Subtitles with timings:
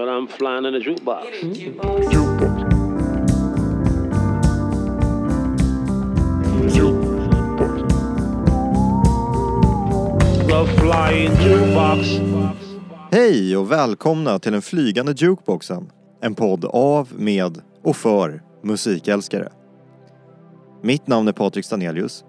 [0.00, 1.26] But I'm flying in a jukebox.
[10.78, 12.08] Flying jukebox.
[13.12, 15.90] Hej och välkomna till den flygande jukeboxen.
[16.22, 19.52] En podd av, med och för musikälskare.
[20.82, 22.24] Mitt namn är Patrik Stanelius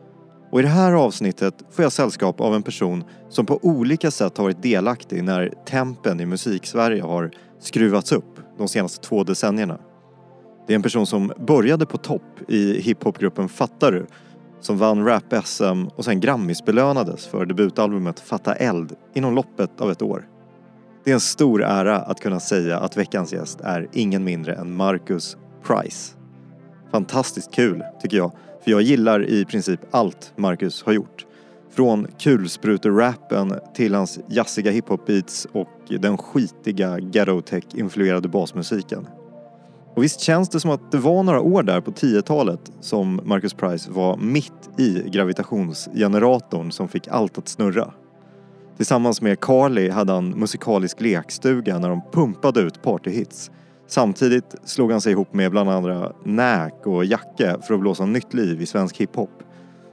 [0.51, 4.37] och i det här avsnittet får jag sällskap av en person som på olika sätt
[4.37, 7.31] har varit delaktig när tempen i musiksverige har
[7.61, 9.77] skruvats upp de senaste två decennierna.
[10.67, 14.05] Det är en person som började på topp i hiphopgruppen Fattar du
[14.61, 20.27] som vann rap-SM och sen Grammisbelönades för debutalbumet Fatta eld inom loppet av ett år.
[21.03, 24.75] Det är en stor ära att kunna säga att veckans gäst är ingen mindre än
[24.75, 26.15] Marcus Price.
[26.91, 28.31] Fantastiskt kul, tycker jag,
[28.63, 31.25] för jag gillar i princip allt Marcus har gjort.
[31.71, 39.07] Från kulsprutor-rappen till hans jazziga hiphop-beats och den skitiga ghetto-tech-influerade basmusiken.
[39.95, 43.53] Och visst känns det som att det var några år där på 10-talet som Marcus
[43.53, 47.93] Price var mitt i gravitationsgeneratorn som fick allt att snurra.
[48.77, 53.51] Tillsammans med Carly hade han musikalisk lekstuga när de pumpade ut partyhits.
[53.87, 58.33] Samtidigt slog han sig ihop med bland andra NÄK och Jacke för att blåsa nytt
[58.33, 59.43] liv i svensk hiphop.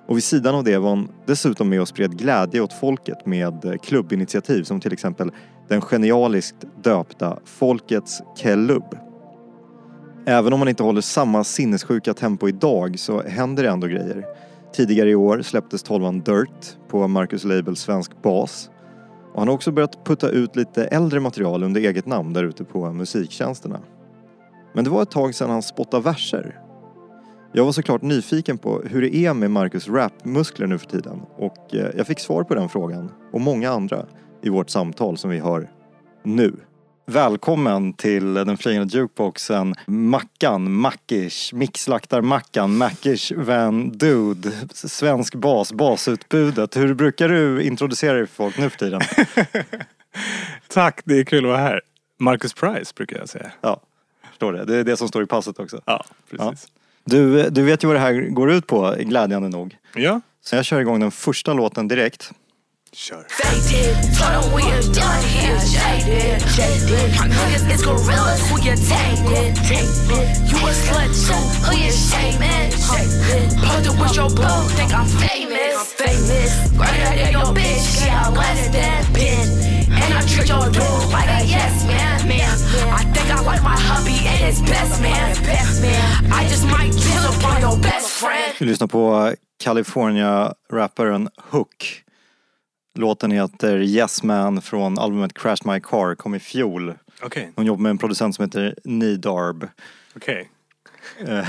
[0.09, 3.78] Och vid sidan av det var hon dessutom med och spred glädje åt folket med
[3.83, 5.31] klubbinitiativ som till exempel
[5.69, 8.98] den genialiskt döpta Folkets Kellubb.
[10.27, 14.25] Även om man inte håller samma sinnessjuka tempo idag så händer det ändå grejer.
[14.73, 18.70] Tidigare i år släpptes tolvan Dirt på Marcus Label Svensk Bas.
[19.33, 22.64] Och han har också börjat putta ut lite äldre material under eget namn där ute
[22.64, 23.81] på musiktjänsterna.
[24.75, 26.61] Men det var ett tag sedan han spottade verser.
[27.53, 31.75] Jag var såklart nyfiken på hur det är med Marcus rapmuskler nu för tiden och
[31.75, 34.07] eh, jag fick svar på den frågan och många andra
[34.43, 35.71] i vårt samtal som vi hör
[36.25, 36.57] nu.
[37.07, 46.77] Välkommen till den flygande jukeboxen Mackan, Mackish, Mixlaktar-Mackan, Mackish Van Dude, svensk bas, basutbudet.
[46.77, 49.01] Hur brukar du introducera dig för folk nu för tiden?
[50.69, 51.81] Tack, det är kul att vara här.
[52.19, 53.53] Marcus Price brukar jag säga.
[53.61, 53.81] Ja,
[54.29, 54.64] förstår det.
[54.64, 55.81] Det är det som står i passet också.
[55.85, 56.69] Ja, precis.
[57.08, 59.77] Du, du vet ju vad det här går ut på, glädjande nog.
[59.95, 62.33] Ja, Så jag kör igång den första låten direkt.
[62.93, 63.25] Kör.
[63.29, 63.95] faded.
[64.19, 66.41] Told 'em we are done here, jaded.
[66.57, 67.11] jaded.
[67.21, 69.53] My niggas is gorillas, who you tainted.
[70.51, 72.71] You a slut too, who you shaming?
[73.67, 75.77] Posted with your boo, think I'm famous.
[76.05, 76.53] Famous.
[76.79, 79.47] Greater than your bitch, yeah, less than pin.
[80.03, 82.29] And I treat your dude like a yes man.
[82.29, 82.57] Man.
[83.01, 85.37] I think I like my hubby and his best man.
[85.45, 86.33] Best man.
[86.33, 88.55] I just might chill upon your best friend.
[88.59, 91.75] Vi lyssnar på eh, California-rapparen Hook.
[92.98, 96.95] Låten heter Yes Man från albumet Crash My Car, kom i fjol.
[97.23, 99.69] Okej, Hon jobbar med en producent som heter Nidarb.
[100.17, 100.51] okej.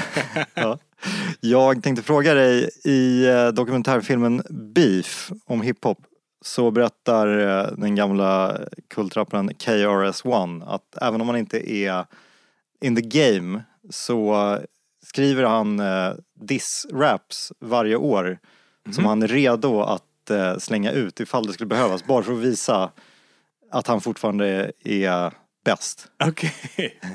[0.54, 0.78] Ja.
[1.40, 5.98] Jag tänkte fråga dig, i eh, dokumentärfilmen Beef om hiphop
[6.42, 12.06] så berättar eh, den gamla kultrapparen KRS-One att även om man inte är
[12.82, 14.58] in the game så
[15.06, 18.40] skriver han eh, diss-raps varje år
[18.96, 22.40] som han är redo att eh, slänga ut ifall det skulle behövas bara för att
[22.40, 22.92] visa
[23.72, 25.34] att han fortfarande är
[25.66, 26.54] bäst Okej.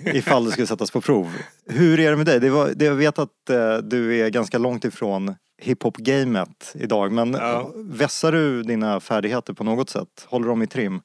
[0.05, 1.33] ifall det skulle sättas på prov.
[1.67, 2.41] Hur är det med dig?
[2.41, 7.33] Det var, det jag vet att eh, du är ganska långt ifrån hiphop-gamet idag men
[7.33, 7.71] Ja.
[7.77, 10.27] vässar du dina färdigheter på något sätt?
[10.27, 11.01] Håller de i trim?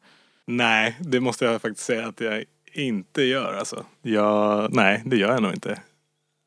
[0.47, 2.43] Nej, det måste jag faktiskt säga att jag
[2.73, 3.85] inte gör alltså.
[4.01, 5.79] Jag, nej, det gör jag nog inte.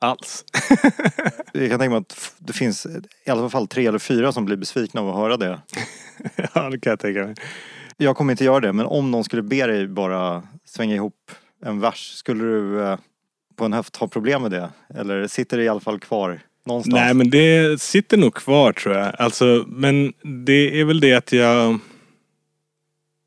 [0.03, 0.45] Alls.
[1.53, 2.87] Jag kan tänka mig att det finns
[3.25, 5.61] i alla fall tre eller fyra som blir besvikna av att höra det.
[6.55, 7.35] ja, det kan jag tänka mig.
[7.97, 11.31] Jag kommer inte göra det men om någon skulle be dig bara svänga ihop
[11.65, 12.99] en vers, skulle du eh,
[13.57, 14.71] på en höft ha problem med det?
[14.95, 16.95] Eller sitter det i alla fall kvar någonstans?
[16.95, 19.21] Nej, men det sitter nog kvar tror jag.
[19.21, 21.79] Alltså, men det är väl det att jag...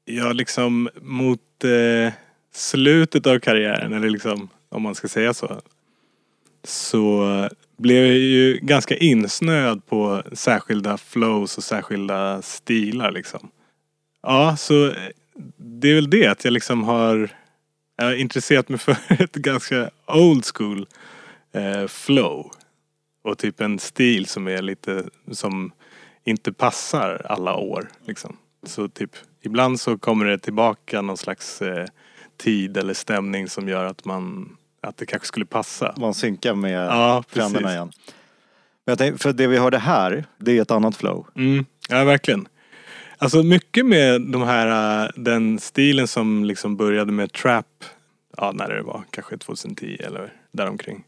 [0.08, 2.14] Jag liksom mot eh,
[2.53, 5.61] slutet av karriären, eller liksom om man ska säga så.
[6.67, 13.52] Så blev jag ju ganska insnöad på särskilda flows och särskilda stilar liksom.
[14.22, 14.94] Ja, så
[15.58, 17.29] det är väl det att jag liksom har...
[17.97, 20.88] Jag har intresserat mig för ett ganska old school
[21.53, 22.52] eh, flow.
[23.23, 25.72] Och typ en stil som är lite som
[26.23, 27.90] inte passar alla år.
[28.06, 28.38] Liksom.
[28.64, 31.85] Så typ ibland så kommer det tillbaka någon slags eh,
[32.38, 35.93] tid eller stämning som gör att man att det kanske skulle passa.
[35.97, 37.73] Man synkar med Ja, trenderna precis.
[37.76, 37.91] igen.
[38.85, 41.28] Men jag tänkte, för det vi hörde här, det är ett annat flow.
[41.35, 42.47] Mm, ja, verkligen.
[43.17, 47.66] Alltså mycket med de här, äh, den stilen som liksom började med trap,
[48.37, 51.03] ja, när det var, kanske 2010 eller däromkring.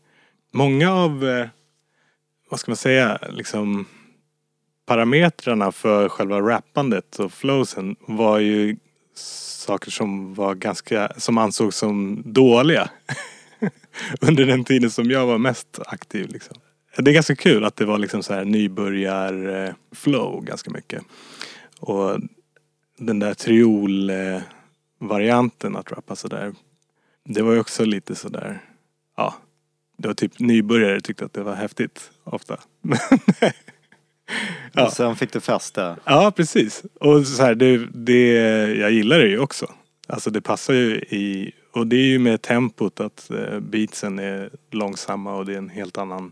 [0.53, 1.47] Många av, eh,
[2.49, 3.85] vad ska man säga, liksom
[4.85, 8.77] parametrarna för själva rappandet och flowsen var ju
[9.65, 12.89] saker som var ganska, som ansågs som dåliga.
[14.21, 16.57] Under den tiden som jag var mest aktiv liksom.
[16.97, 21.03] Det är ganska kul att det var liksom så här nybörjar-flow ganska mycket.
[21.79, 22.19] Och
[22.97, 26.53] den där triol-varianten att rappa sådär.
[27.25, 28.61] Det var ju också lite sådär,
[29.17, 29.35] ja.
[29.97, 32.59] Det var typ nybörjare tyckte att det var häftigt ofta.
[34.73, 34.85] Ja.
[34.85, 35.95] Och sen fick du fäste.
[36.05, 36.83] Ja, precis.
[36.99, 38.33] Och så här, det, det,
[38.77, 39.71] jag gillar det ju också.
[40.07, 44.49] Alltså det passar ju i, och det är ju med tempot att eh, beatsen är
[44.71, 46.31] långsamma och det är en helt annan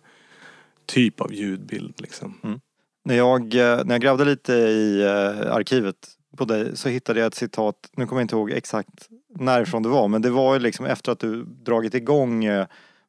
[0.85, 2.59] typ av ljudbild liksom.
[3.03, 5.95] När jag, eh, när jag grävde lite i eh, arkivet
[6.37, 9.09] på dig så hittade jag ett citat, nu kommer jag inte ihåg exakt
[9.39, 12.45] närifrån det var, men det var ju liksom efter att du dragit igång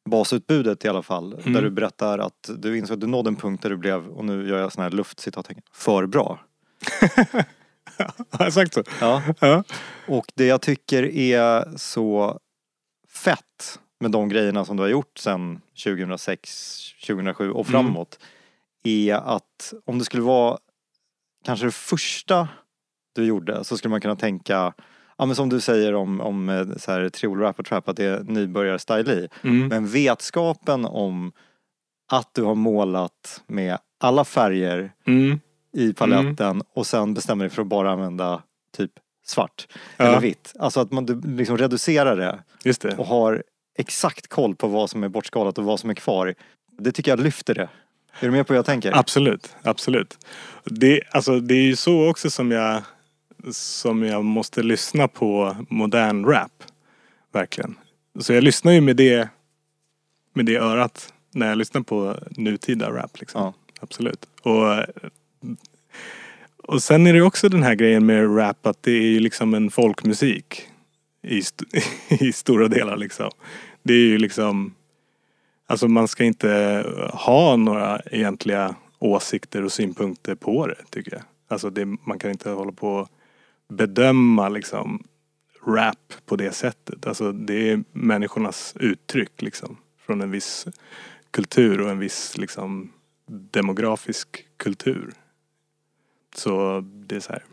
[0.05, 1.33] basutbudet i alla fall.
[1.33, 1.53] Mm.
[1.53, 4.25] Där du berättar att du insåg att du nådde en punkt där du blev, och
[4.25, 6.39] nu gör jag sån här luftcitattecken, för bra.
[8.31, 8.83] Har jag sagt så?
[9.01, 9.23] Ja.
[9.39, 9.63] Ja.
[10.07, 12.39] Och det jag tycker är så
[13.09, 18.19] fett med de grejerna som du har gjort sedan 2006, 2007 och framåt
[18.83, 20.57] är att om det skulle vara
[21.45, 22.47] kanske det första
[23.15, 24.73] du gjorde så skulle man kunna tänka
[25.17, 27.97] Ja men som du säger om, om eh, så här, triol, rap och trap att
[27.97, 29.27] det är nybörjar-style i.
[29.41, 29.67] Mm.
[29.67, 31.31] Men vetskapen om
[32.11, 35.39] att du har målat med alla färger Mm.
[35.77, 38.43] I paletten och sen bestämmer dig för att bara använda
[38.77, 38.91] typ
[39.25, 40.05] svart Ja.
[40.05, 40.53] eller vitt.
[40.59, 41.05] Alltså att man
[41.37, 42.43] liksom reducerar det
[42.81, 42.97] det.
[42.97, 43.43] och har
[43.77, 46.35] exakt koll på vad som är bortskalat och vad som är kvar.
[46.77, 47.69] Det tycker jag lyfter det.
[48.19, 48.97] Är du med på hur jag tänker?
[48.97, 50.17] Absolut, absolut.
[50.65, 52.81] Det, alltså, det är ju så också som jag,
[53.51, 56.63] som jag måste lyssna på modern rap.
[57.31, 57.75] Verkligen.
[58.19, 59.29] Så jag lyssnar ju med det,
[60.33, 63.19] med det örat när jag lyssnar på nutida rap.
[63.19, 63.41] Liksom.
[63.41, 63.53] Ja.
[63.79, 64.25] Absolut.
[64.41, 64.85] Och,
[66.63, 69.53] och sen är det också den här grejen med rap att det är ju liksom
[69.53, 70.67] en folkmusik.
[71.23, 71.65] I, st-
[72.25, 73.31] i stora delar liksom.
[73.83, 74.73] Det är ju liksom
[75.69, 81.21] Alltså man ska inte ha några egentliga åsikter och synpunkter på det tycker jag.
[81.47, 83.09] Alltså det, man kan inte hålla på och
[83.69, 85.03] bedöma liksom
[85.67, 87.07] rap på det sättet.
[87.07, 89.77] Alltså det är människornas uttryck liksom.
[90.05, 90.67] Från en viss
[91.31, 92.91] kultur och en viss liksom
[93.51, 95.13] demografisk kultur.
[96.37, 97.43] Så det är så här.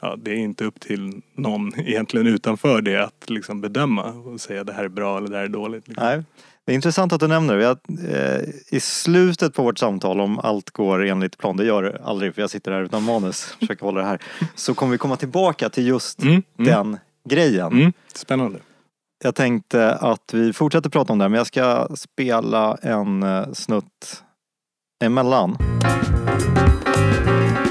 [0.00, 4.64] Ja, det är inte upp till någon egentligen utanför det att liksom bedöma och säga
[4.64, 5.88] det här är bra eller det här är dåligt.
[5.88, 6.04] Liksom.
[6.06, 6.22] Nej.
[6.66, 7.78] Det är intressant att du nämner det.
[8.12, 12.34] Eh, I slutet på vårt samtal, om allt går enligt plan, det gör det aldrig
[12.34, 14.18] för jag sitter här utan manus, försöker hålla det här.
[14.54, 16.70] Så kommer vi komma tillbaka till just Mm, mm.
[16.70, 16.98] den
[17.28, 17.72] grejen.
[17.72, 18.58] Mm, spännande.
[19.24, 23.52] Jag tänkte att vi fortsätter prata om det här men jag ska spela en eh,
[23.52, 24.22] snutt
[25.04, 25.56] emellan.
[25.82, 27.63] Ja,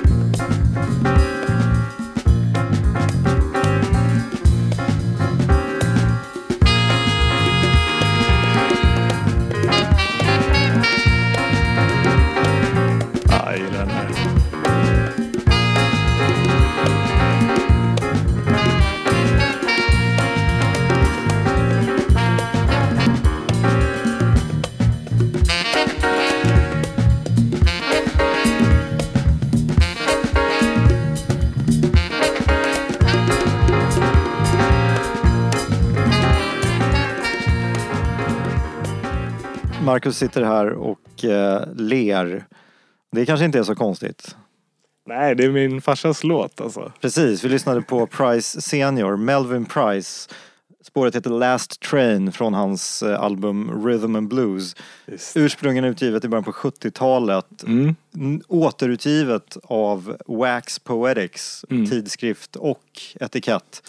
[39.83, 42.45] Marcus sitter här och eh, ler.
[43.11, 44.35] Det kanske inte är så konstigt.
[45.05, 46.91] Nej, det är min farsas låt alltså.
[47.01, 50.29] Precis, vi lyssnade på Price Senior, Melvin Price.
[50.83, 54.75] Spåret heter Last Train från hans eh, album Rhythm and Blues.
[55.35, 57.63] Ursprungligen utgivet i början på 70-talet.
[57.63, 57.95] Mm.
[58.47, 61.89] Återutgivet av Wax Poetics Mm.
[61.89, 62.83] tidskrift och
[63.19, 63.83] etikett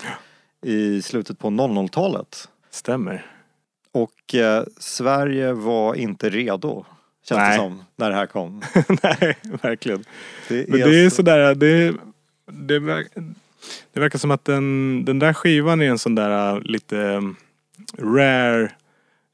[0.62, 2.48] i slutet på 00-talet.
[2.70, 3.30] Stämmer.
[3.94, 6.84] Och eh, Sverige var inte redo,
[7.28, 7.58] känns det Nej.
[7.58, 8.62] som, när det här kom.
[9.02, 10.04] Nej, verkligen.
[10.48, 11.94] Det Men det är så- sådär, det,
[12.46, 13.22] det, verkar,
[13.92, 17.36] det verkar som att den, den där skivan är en sån där lite um,
[17.98, 18.72] rare,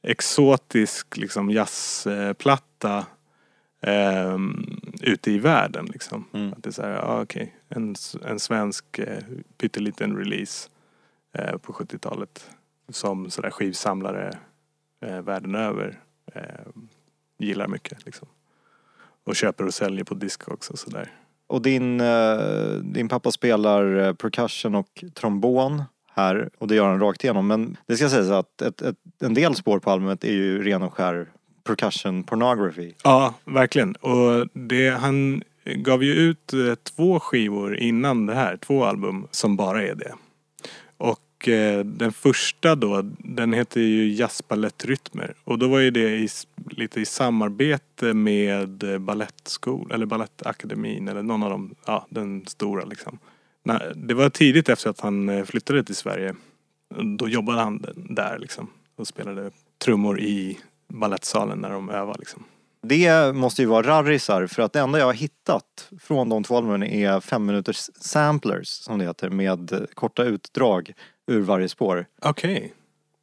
[0.03, 3.07] exotisk liksom jazzplatta
[3.87, 6.25] um, ute i världen liksom.
[6.35, 6.53] Mm.
[6.53, 9.07] Att det är såhär, ja okej, en, s- en svensk uh,
[9.59, 10.69] pytteliten release
[11.39, 12.51] eh, på 70-talet
[12.89, 14.39] som sådär skivsamlare
[15.01, 16.01] eh, världen över
[16.35, 16.43] eh,
[17.39, 18.29] gillar mycket liksom.
[19.25, 21.13] Och köper och säljer på disk också sådär.
[21.47, 27.01] Och din, eh, din pappa spelar eh, percussion och trombon här och det gör han
[27.01, 27.47] rakt igenom.
[27.47, 30.83] Men det ska sägas att ett, ett, en del spår på albumet är ju ren
[30.83, 31.29] och skär
[31.65, 32.93] percussion pornography.
[33.05, 33.95] Ja, verkligen.
[33.95, 39.57] Och det, han gav ju ut eh, två skivor innan det här, två album som
[39.57, 40.15] bara är det.
[40.97, 45.35] Och eh, den första då, den heter ju Jazzbalettrytmer.
[45.45, 46.29] Och då var ju det i,
[46.71, 52.85] lite i samarbete med eh, Balettskolan, eller Balettakademin eller någon av dem, ja den stora
[52.85, 53.19] liksom.
[53.95, 56.35] Det var tidigt efter att han eh, flyttade till Sverige.
[57.19, 62.45] Då jobbade han där liksom och spelade trummor i balettsalen när de övade liksom.
[62.83, 66.57] Det måste ju vara rarrisar för att det enda jag har hittat från de två
[66.57, 70.93] albumen är fem minuters samplers som det heter med korta utdrag
[71.27, 72.07] ur varje spår.
[72.23, 72.75] Okej.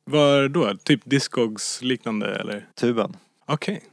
[0.05, 0.73] Var då?
[0.83, 2.67] Typ Discogs liknande eller?
[2.75, 3.17] Tuben.
[3.45, 3.83] Okej.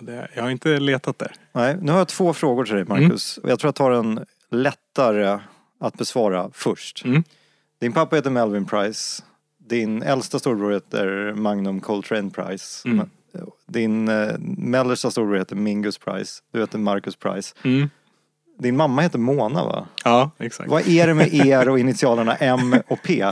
[0.00, 1.32] Det- jag har inte letat där.
[1.52, 3.38] Nej, nu har jag två frågor till dig Marcus.
[3.38, 5.38] Och jag tror jag tar en lättare
[5.80, 7.04] att besvara först.
[7.04, 7.24] Mm.
[7.80, 9.22] Din pappa heter Melvin Price.
[9.58, 12.88] Din äldsta storbror heter Magnum Coltrane Price.
[12.88, 13.10] Mm.
[13.66, 16.42] Din eh, mellersta storbror heter Mingus Price.
[16.52, 17.54] Du heter Marcus Price.
[17.62, 17.90] Mm.
[18.58, 19.86] Din mamma heter Mona va?
[20.04, 20.70] Ja, exakt.
[20.70, 23.18] Vad är det med er och initialerna M och P?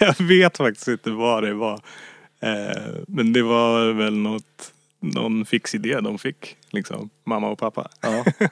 [0.00, 1.80] jag vet faktiskt inte vad det var.
[2.40, 6.56] Eh, men det var väl något, någon fix idé de fick.
[6.70, 7.88] Liksom, mamma och pappa.
[8.00, 8.24] Ja.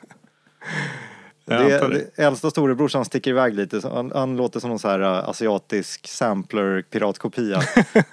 [1.47, 2.23] Det, det.
[2.23, 3.80] äldsta storebrorsan sticker iväg lite.
[3.88, 7.62] Han, han låter som någon så här eh, asiatisk sampler piratkopia.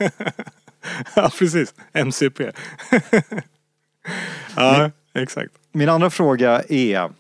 [1.15, 1.73] ja, precis.
[1.93, 2.51] MCP.
[4.55, 5.51] ja, exakt.
[5.71, 7.11] Min andra fråga är,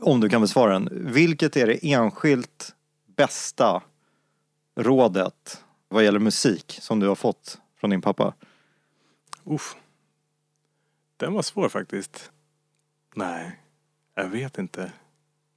[0.00, 0.88] om du kan besvara den.
[1.12, 2.74] Vilket är det enskilt
[3.16, 3.82] bästa
[4.76, 8.34] rådet vad gäller musik som du har fått från din pappa?
[9.44, 9.76] Uff.
[11.16, 12.30] Den var svår faktiskt.
[13.14, 13.60] Nej,
[14.14, 14.92] jag vet inte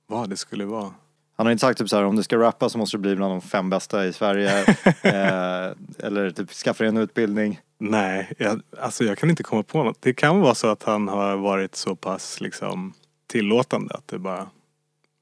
[0.08, 0.94] vad det skulle vara.
[1.40, 3.16] Han har inte sagt typ så här, om du ska rappa så måste du bli
[3.16, 4.60] bland de fem bästa i Sverige.
[5.04, 5.74] eh,
[6.08, 7.60] eller typ skaffa dig en utbildning.
[7.78, 10.02] Nej, jag, alltså jag kan inte komma på något.
[10.02, 12.94] Det kan vara så att han har varit så pass liksom
[13.28, 14.50] tillåtande att det bara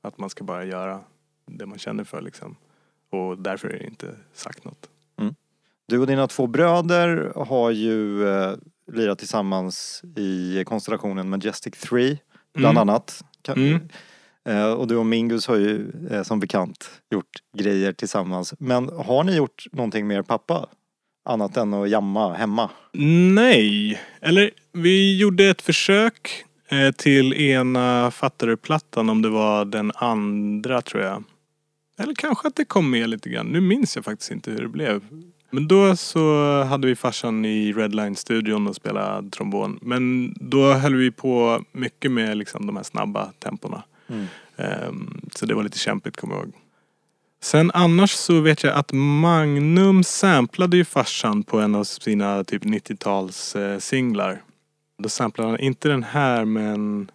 [0.04, 1.00] att man ska bara göra
[1.46, 2.56] det man känner för liksom.
[3.12, 4.90] Och därför är det inte sagt något.
[5.90, 8.54] Du och dina två bröder har ju eh,
[8.92, 12.18] lirat tillsammans i konstellationen Majestic 3
[12.54, 12.90] bland Mm.
[12.90, 13.24] annat.
[13.42, 13.90] Kan, Mm.
[14.48, 18.54] Eh, och du och Mingus har ju eh, som bekant gjort grejer tillsammans.
[18.60, 20.70] Men har ni gjort någonting med er pappa?
[21.26, 22.70] Annat än att jamma hemma?
[23.34, 30.82] Nej, eller vi gjorde ett försök eh, till ena Fattarö-plattan om det var den andra
[30.82, 31.24] tror jag.
[32.00, 33.48] Eller kanske att det kom med lite grann.
[33.48, 35.02] Nu minns jag faktiskt inte hur det blev.
[35.50, 39.80] Men då så hade vi farsan i Redline-studion och spelade trombon.
[39.82, 43.84] Men då höll vi på mycket med liksom de här snabba tempona.
[44.10, 44.28] Mm.
[45.36, 46.54] Så det var lite kämpigt kommer jag ihåg.
[47.42, 52.64] Sen annars så vet jag att Magnum samplade ju farsan på en av sina typ
[52.64, 54.42] 90-tals eh, singlar.
[54.98, 57.12] Då samplade han, inte den här men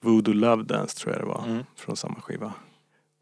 [0.00, 1.44] Voodoo Love Dance tror jag det var.
[1.46, 1.64] Mm.
[1.76, 2.52] Från samma skiva.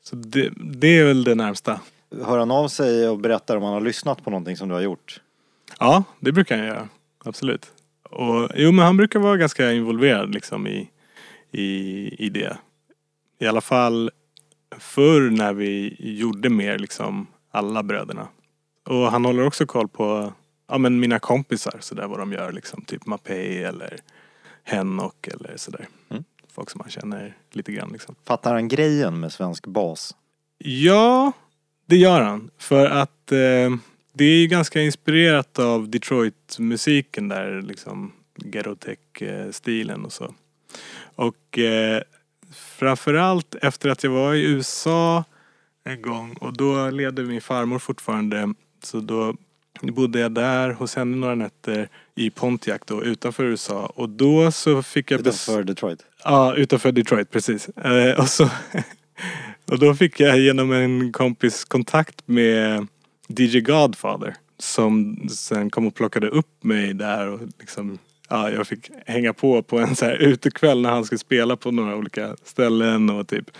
[0.02, 1.80] Så det, det är väl det närmsta.
[2.24, 4.82] Hör han av sig och berättar om han har lyssnat på någonting som du har
[4.82, 5.20] gjort?
[5.78, 6.88] Ja, det brukar han göra.
[7.24, 7.72] Absolut.
[8.02, 10.90] Och, jo men han brukar vara ganska involverad liksom i,
[11.50, 11.64] i,
[12.26, 12.56] i det.
[13.40, 14.10] I alla fall
[14.78, 18.28] förr när vi gjorde mer liksom alla bröderna.
[18.86, 20.32] Och han håller också koll på
[20.68, 22.82] ja, men mina kompisar sådär vad de gör liksom.
[22.82, 24.00] Typ Mapei eller
[24.64, 25.88] Henok eller sådär.
[26.10, 26.24] Mm.
[26.52, 28.14] Folk som man känner lite grann liksom.
[28.24, 30.16] Fattar han grejen med svensk bas?
[30.58, 31.32] Ja,
[31.86, 32.50] det gör han.
[32.58, 33.70] För att eh,
[34.12, 40.34] det är ju ganska inspirerat av Detroit-musiken där liksom Ghetto-tech-stilen och så.
[41.14, 42.02] Och eh,
[42.52, 45.24] framförallt efter att jag var i USA
[45.84, 48.54] en gång och då levde min farmor fortfarande.
[48.82, 49.34] Så då
[49.82, 54.82] bodde jag där hos henne några nätter i Pontiac då utanför USA och då så
[54.82, 56.04] fick jag Utanför Detroit?
[56.24, 57.68] Ja, utanför Detroit, precis.
[57.68, 58.44] Eh, och, så,
[59.70, 62.86] och då fick jag genom en kompis kontakt med
[63.28, 64.34] DJ Godfather.
[64.58, 67.98] Som sen kom och plockade upp mig där och liksom,
[68.30, 71.70] ja, jag fick hänga på på en så här utekväll när han skulle spela på
[71.70, 73.50] några olika ställen och typ,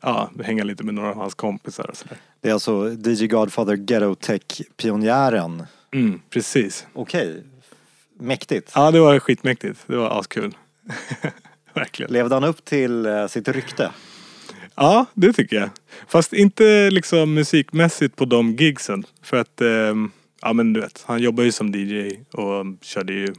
[0.00, 2.16] ja, hänga lite med några av hans kompisar och sådär.
[2.40, 5.66] Det är alltså DJ Godfather Ghetto Tech-pionjären.
[5.92, 6.86] Mm, precis.
[6.92, 7.42] Okej.
[8.18, 8.72] Mäktigt.
[8.74, 9.80] Ja, det var skitmäktigt.
[9.86, 10.56] Det var askul.
[11.74, 12.12] Verkligen.
[12.12, 13.90] Levde han upp till eh, sitt rykte?
[14.74, 15.70] Ja, det tycker jag.
[16.08, 19.04] Fast inte liksom musikmässigt på de gigsen.
[19.22, 20.10] För att, ehm,
[20.42, 23.34] ja men du vet, han jobbar ju som DJ och körde ju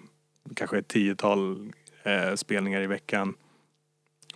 [0.56, 1.72] kanske ett tiotal
[2.04, 3.34] eh, spelningar i veckan.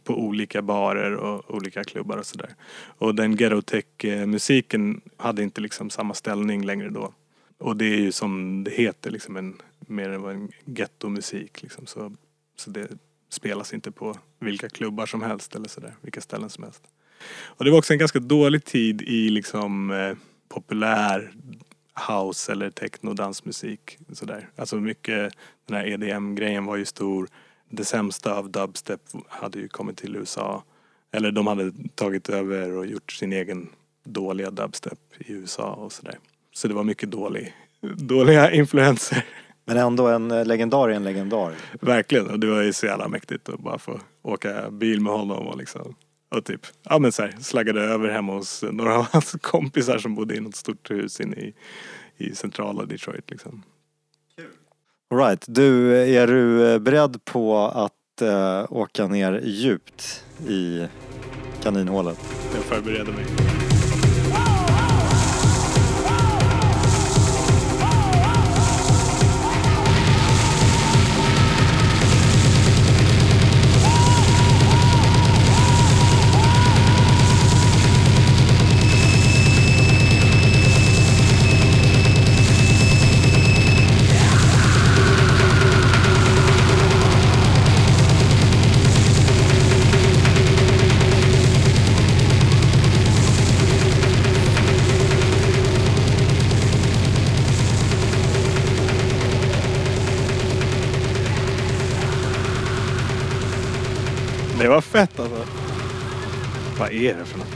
[0.04, 2.56] på olika barer och olika klubbar och sådär.
[2.98, 7.14] Och den Garotech-musiken hade inte liksom samma ställning längre då.
[7.58, 11.86] Och det är ju som det heter liksom en, mer än en gettomusik liksom.
[11.86, 12.16] Så,
[12.56, 12.88] så det
[13.30, 16.84] spelas inte på vilka klubbar som helst eller sådär, vilka ställen som helst.
[17.44, 20.16] Och det var också en ganska dålig tid i liksom eh,
[20.48, 21.34] populär
[22.10, 23.98] house eller techno dansmusik.
[24.14, 24.50] Sådär.
[24.56, 25.34] Alltså mycket,
[25.68, 27.28] den här EDM-grejen var ju stor.
[27.70, 30.64] Det sämsta av dubstep hade ju kommit till USA.
[31.12, 33.70] Eller de hade tagit över och gjort sin egen
[34.04, 36.18] dåliga dubstep i USA och sådär.
[36.54, 37.54] Så det var mycket dålig,
[37.98, 39.26] dåliga influenser.
[39.66, 41.54] Men ändå en eh, legendar är en legendar.
[41.82, 42.30] Verkligen.
[42.30, 45.58] Och det var ju så jävla mäktigt att bara få åka bil med honom och
[45.58, 45.96] liksom
[46.36, 50.16] och typ, ja men så här, slaggade över hemma hos några av hans kompisar som
[50.16, 51.54] bodde i något stort hus inne i,
[52.18, 53.64] i centrala Detroit liksom.
[55.10, 55.46] All right.
[55.48, 60.88] Du, är du eh, beredd på att eh, åka ner djupt i
[61.64, 62.20] kaninhålet?
[62.54, 63.26] Jag förbereder mig.
[106.86, 107.48] Vad är det för något?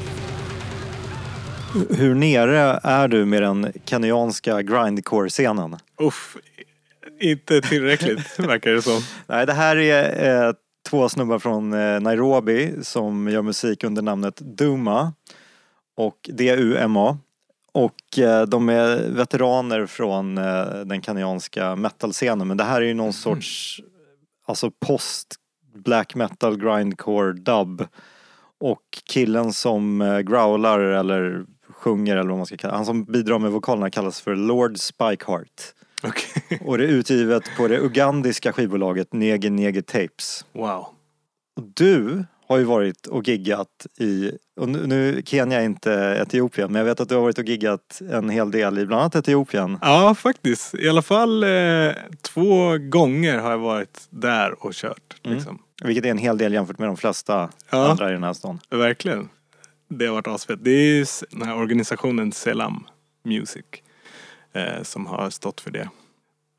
[2.00, 5.78] Hur nere är du med den kenyanska grindcore-scenen?
[6.02, 6.38] Uff,
[7.20, 9.02] inte tillräckligt verkar det som.
[9.28, 10.54] Nej, det här är eh,
[10.90, 15.14] två snubbar från eh, Nairobi som gör musik under namnet Duma
[15.98, 17.18] och D-U-M-A.
[17.72, 22.94] Och eh, de är veteraner från eh, den kenyanska metal-scenen men det här är ju
[22.94, 23.82] någon sorts
[24.46, 25.36] alltså post
[25.76, 27.88] black metal grindcore dub.
[28.60, 33.40] Och killen som eh, growlar eller sjunger eller vad man ska kalla han som bidrar
[33.40, 35.74] med vokalerna kallas för Lord Spikeheart.
[36.04, 36.60] Okej.
[36.66, 40.46] Och det är utgivet på det ugandiska skivbolaget Nege Nege Tapes.
[40.54, 40.88] Wow.
[41.56, 46.72] Och du har ju varit och giggat i, och nu, nu Kenya är inte Etiopien,
[46.72, 49.16] men jag vet att du har varit och giggat en hel del i bland annat
[49.16, 49.78] Etiopien.
[49.82, 50.76] Ja, faktiskt.
[50.76, 51.50] I alla fall eh,
[52.22, 55.16] två gånger har jag varit där och kört.
[55.24, 55.40] Mm.
[55.84, 57.90] Vilket är en hel del jämfört med de flesta Ja.
[57.90, 58.60] andra i den här stan.
[58.70, 59.30] Verkligen.
[59.88, 60.60] Det har varit asfett.
[60.64, 62.88] Det är den här organisationen Selam
[63.24, 63.66] Music
[64.54, 65.90] eh, som har stått för det.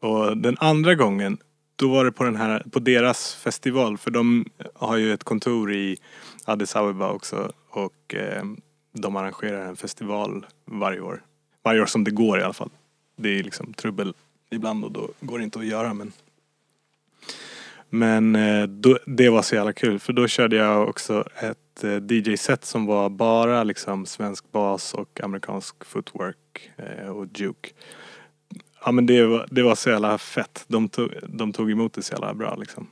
[0.03, 1.39] Och den andra gången,
[1.77, 3.99] då var det på, den här, på deras festival.
[3.99, 5.97] För de har ju ett kontor i
[6.45, 7.53] Addis Abeba också.
[7.71, 8.43] Och eh,
[8.93, 11.23] de arrangerar en festival varje år.
[11.65, 12.71] Varje år som det går i alla fall.
[13.17, 14.15] Det är liksom trubbel
[14.51, 16.13] ibland och då går det inte att göra men
[17.91, 22.03] men eh, då, det var så jävla kul för då körde jag också ett eh,
[22.09, 27.71] DJ-set som var bara liksom svensk bas och amerikansk footwork eh, och juke.
[28.85, 30.65] Ja men det var, det var så jävla fett.
[30.69, 32.87] De tog, de tog emot det så jävla bra liksom.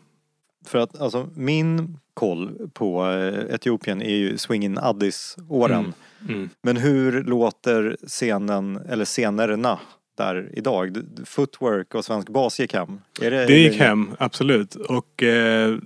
[0.67, 3.07] För att alltså min koll på
[3.51, 5.95] Etiopien är ju Swingin' Addis-åren.
[6.29, 6.51] Mm.
[6.63, 9.79] Men hur låter scenen, eller scenerna
[10.19, 10.97] där idag?
[11.25, 13.01] Footwork och svensk bas gick hem?
[13.21, 14.75] Är det, Det gick hem, absolut.
[14.75, 15.79] Och eh,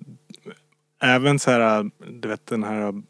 [1.03, 1.91] även så här,
[2.21, 3.03] du vet den här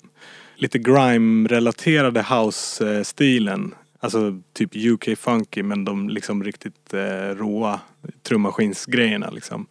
[0.56, 3.74] lite grime-relaterade house-stilen.
[4.00, 7.80] Alltså typ UK funky men de liksom riktigt eh, råa
[8.22, 9.66] trummaskinsgrejerna liksom.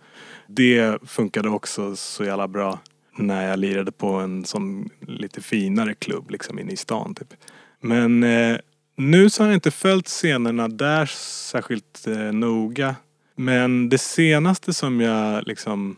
[0.47, 2.79] Det funkade också så jävla bra
[3.17, 7.33] när jag lirade på en sån lite finare klubb liksom inne i stan typ.
[7.79, 8.57] Men eh,
[8.95, 12.95] nu så har jag inte följt scenerna där särskilt eh, noga.
[13.35, 15.95] Men det senaste som jag liksom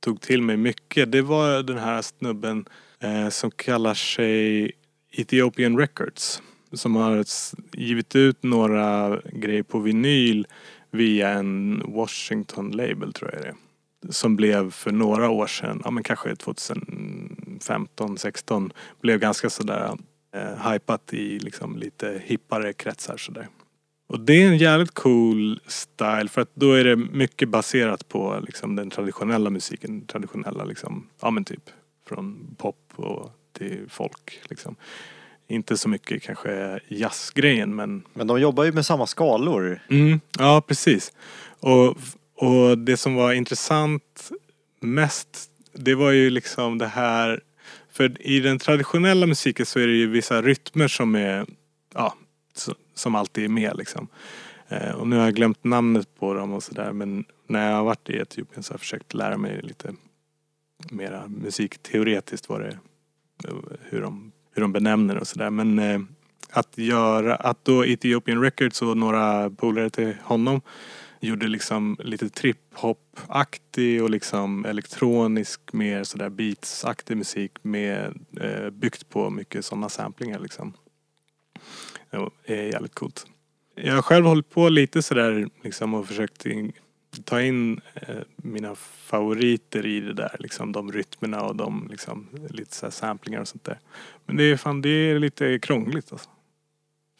[0.00, 2.64] tog till mig mycket det var den här snubben
[3.00, 4.72] eh, som kallar sig
[5.12, 6.42] Ethiopian Records.
[6.72, 7.24] Som har
[7.72, 10.46] givit ut några grejer på vinyl
[10.90, 13.54] via en Washington label tror jag det är.
[14.10, 19.96] Som blev för några år sedan, ja men kanske 2015, 16 blev ganska sådär
[20.34, 23.48] eh, hypat i liksom lite hippare kretsar sådär.
[24.08, 28.40] Och det är en jävligt cool style för att då är det mycket baserat på
[28.46, 30.06] liksom den traditionella musiken.
[30.06, 31.70] Traditionella liksom, ja men typ
[32.08, 34.76] från pop och till folk liksom.
[35.48, 39.80] Inte så mycket kanske jazzgrejen men Men de jobbar ju med samma skalor.
[39.90, 41.12] Mm, ja, precis.
[41.60, 41.96] Och,
[42.34, 44.30] och det som var intressant
[44.80, 47.40] mest, det var ju liksom det här
[47.96, 51.46] för i den traditionella musiken så är det ju vissa rytmer som är,
[51.94, 52.14] ja,
[52.94, 54.08] som alltid är med liksom.
[54.68, 57.84] Eh, och nu har jag glömt namnet på dem och sådär men när jag har
[57.84, 59.94] varit i Etiopien så har jag försökt lära mig lite
[60.90, 62.78] mera musikteoretiskt vad det är,
[63.82, 65.50] hur de, hur de benämner det och sådär.
[65.50, 66.00] Men eh,
[66.50, 70.60] att göra, att då Ethiopian Records och några polare till honom
[71.26, 79.30] gjorde liksom lite trip-hop-aktig och liksom elektronisk, mer sådär beats-aktig musik med, eh, byggt på
[79.30, 80.72] mycket sådana samplingar liksom.
[82.46, 83.26] Det är jävligt coolt.
[83.74, 86.72] Jag har själv hållit på lite sådär liksom och försökt in,
[87.24, 90.72] ta in eh, mina favoriter i det där liksom.
[90.72, 93.78] De rytmerna och de liksom lite såhär samplingar och sånt där.
[94.26, 96.30] Men det är fan, det är lite krångligt alltså.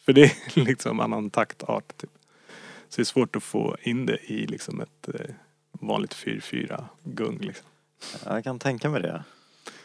[0.05, 2.09] För det är liksom annan taktart typ.
[2.89, 5.25] Så det är svårt att få in det i liksom ett eh,
[5.71, 7.67] vanligt 4-4 gung liksom.
[8.25, 9.23] Jag kan tänka mig det.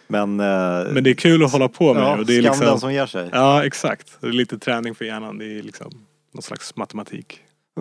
[0.07, 2.51] Men, eh, Men det är kul att hålla på med ja, och det är skam
[2.51, 3.29] liksom, den som ger sig.
[3.33, 4.17] Ja exakt.
[4.21, 5.39] Det är lite träning för hjärnan.
[5.39, 5.91] Det är liksom
[6.33, 7.41] någon slags matematik.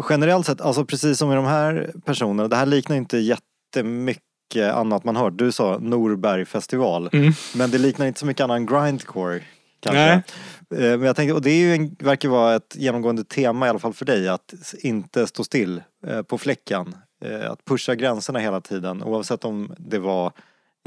[0.09, 5.03] Generellt sett, alltså precis som med de här personerna, det här liknar inte jättemycket annat
[5.03, 5.33] man hört.
[5.37, 7.09] Du sa Norberg festival.
[7.13, 7.33] Mm.
[7.55, 9.41] Men det liknar inte så mycket annan grindcore.
[9.81, 10.23] Kanske.
[10.69, 10.85] Nej.
[10.91, 13.69] Eh, Men jag tänkte, och det är ju en, verkar vara ett genomgående tema i
[13.69, 16.95] alla fall för dig, att inte stå still eh, på fläcken.
[17.25, 20.31] Eh, Att pusha gränserna hela tiden, oavsett om det var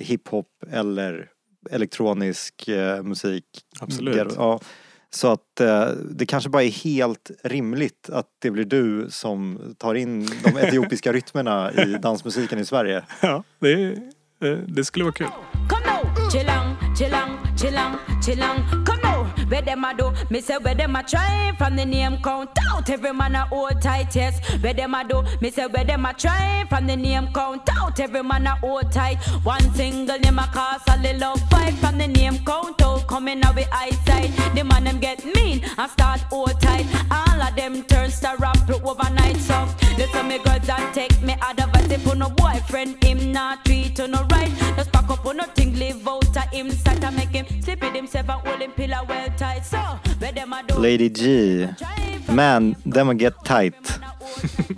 [0.02, 1.28] hiphop eller
[1.70, 2.68] elektronisk
[3.02, 3.44] musik.
[3.80, 4.32] Absolut.
[4.36, 4.60] Ja.
[5.10, 9.94] Så att eh, det kanske bara är helt rimligt att det blir du som tar
[9.94, 13.02] in de etiopiska rytmerna i dansmusiken i Sverige.
[13.20, 13.98] Ja, det,
[14.66, 15.26] det skulle vara kul.
[16.32, 18.56] Chillang, chillang, chillang, chillang.
[18.58, 18.83] Come now,
[19.54, 20.12] where them a do?
[20.30, 22.90] Me say where them a try from the name count out.
[22.90, 24.40] Every man a hold tight, yes.
[24.60, 25.22] Where them a do?
[25.40, 28.00] Me say where them a try from the name count out.
[28.00, 29.22] Every man a hold tight.
[29.44, 33.06] One single name a cause a little fight from the name count out.
[33.06, 34.32] Coming out with eyesight.
[34.56, 36.86] The man them get mean and start hold tight.
[37.12, 39.36] All of them turns to rap overnight.
[39.36, 41.74] So listen me girls and take me advice.
[42.04, 44.50] You no boyfriend, him not treat you no right.
[44.76, 47.94] Just pack up on nothing, live out of him sight and make him sleep with
[47.94, 49.43] himself and hold him pillar well tight.
[50.78, 51.68] Lady G,
[52.28, 53.74] Man, them get tight.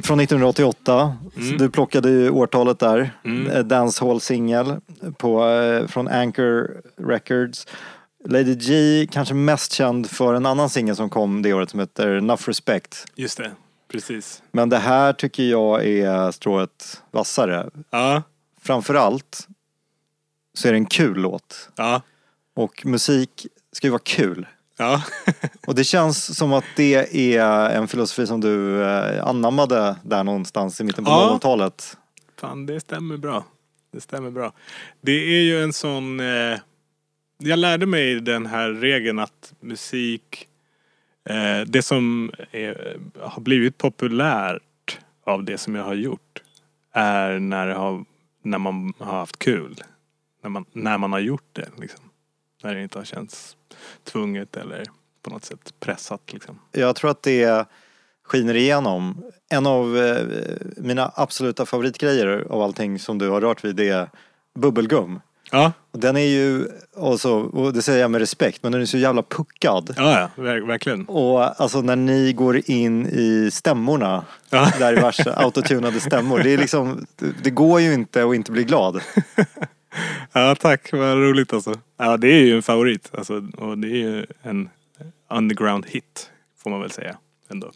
[0.02, 1.16] Från 1988.
[1.34, 3.10] Så du plockade ju årtalet där.
[3.24, 3.68] Mm.
[3.68, 4.80] Dancehall-singel
[5.18, 7.66] på, eh, från Anchor Records.
[8.24, 12.08] Lady G kanske mest känd för en annan singel som kom det året som heter
[12.16, 13.04] Enough Respect.
[13.14, 13.50] Just det,
[13.88, 14.42] precis.
[14.52, 17.70] Men det här tycker jag är strået vassare.
[17.90, 18.22] Ja,
[18.62, 19.48] Framförallt
[20.54, 21.68] så är det en kul låt.
[21.76, 22.02] ja,
[22.54, 24.46] Och musik ska ju vara kul.
[24.76, 25.02] Ja.
[25.66, 30.80] Och det känns som att det är en filosofi som du eh, anammade där någonstans
[30.80, 31.38] i mitten på Ja.
[31.38, 31.96] 00-talet.
[32.40, 33.44] Fan, det stämmer bra.
[33.92, 34.52] Det stämmer bra.
[35.00, 36.20] Det är ju en sån...
[36.20, 36.58] Eh,
[37.38, 40.48] jag lärde mig den här regeln att musik...
[41.28, 46.42] Eh, det som är, har blivit populärt av det som jag har gjort
[46.92, 48.04] är när, har,
[48.42, 49.82] när man har haft kul.
[50.42, 52.04] När man, när man har gjort det liksom.
[52.62, 53.56] När det inte har känts
[54.04, 54.84] tvunget eller
[55.22, 56.58] på något sätt pressat liksom.
[56.72, 57.66] Jag tror att det
[58.24, 59.22] skiner igenom.
[59.48, 60.16] En av eh,
[60.76, 64.08] mina absoluta favoritgrejer av allting som du har rört vid det är
[64.54, 65.20] bubbelgum.
[65.50, 68.86] Ja, Den är ju, och, så, och det säger jag med respekt, men den är
[68.86, 69.94] så jävla puckad.
[69.96, 71.04] ja, ja ver- verkligen.
[71.06, 74.72] Och alltså när ni går in i stämmorna, Ja.
[74.78, 76.38] där är värsta autotunade stämmor.
[76.42, 77.06] Det är liksom,
[77.42, 79.00] det går ju inte att inte bli glad.
[80.32, 81.74] Ja tack, vad roligt alltså.
[81.96, 84.68] Ja det är ju en favorit alltså, och det är ju en
[85.30, 86.30] underground hit
[86.62, 87.16] får man väl säga
[87.50, 87.72] ändå.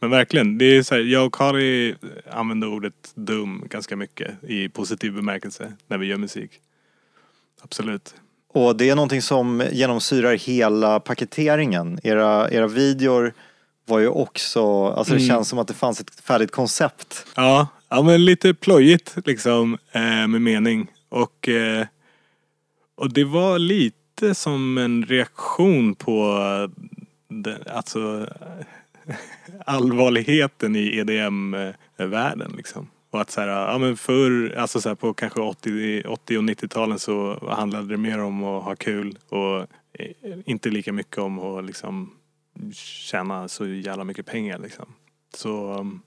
[0.00, 1.94] Men verkligen, det är så här, jag och Kari
[2.30, 6.50] använder ordet dum ganska mycket i positiv bemärkelse när vi gör musik.
[7.62, 8.14] Absolut.
[8.52, 12.00] Och det är någonting som genomsyrar hela paketeringen.
[12.02, 13.32] Era, era videor
[13.86, 15.28] var ju också, alltså det Mm.
[15.28, 17.26] känns som att det fanns ett färdigt koncept.
[17.36, 20.90] Ja, ja men lite plojigt liksom eh, med mening.
[21.08, 21.86] Och, eh,
[22.94, 26.38] och det var lite som en reaktion på
[27.28, 28.28] den, alltså
[29.66, 32.90] allvarligheten i EDM-världen liksom.
[33.10, 36.42] Och att så här, ja men förr, alltså så här, på kanske 80, 80 och
[36.42, 39.60] 90-talen så handlade det mer om att ha kul och
[39.92, 42.14] eh, inte lika mycket om att liksom
[42.72, 44.86] tjäna så jävla mycket pengar liksom.
[45.34, 46.00] Så mm,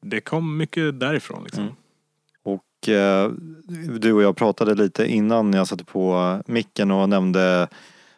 [0.00, 1.62] det kom mycket därifrån liksom.
[1.62, 1.74] Mm.
[2.84, 3.30] Och eh,
[3.98, 7.68] du och jag pratade lite innan jag satte på micken och nämnde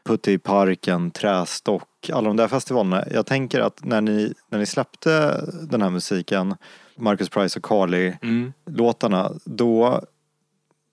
[0.04, 3.04] Putte i parken, Trästock, alla de där festivalerna.
[3.10, 6.54] Jag tänker att när ni, när ni släppte den här musiken,
[6.96, 8.52] Marcus Price och Carly Mm.
[9.44, 10.04] då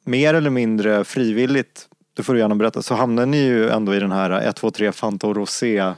[0.06, 4.00] mer eller mindre frivilligt det får du gärna berätta, så hamnar ni ju ändå i
[4.00, 5.94] den här 1, 2, 3 Fanta och Rosé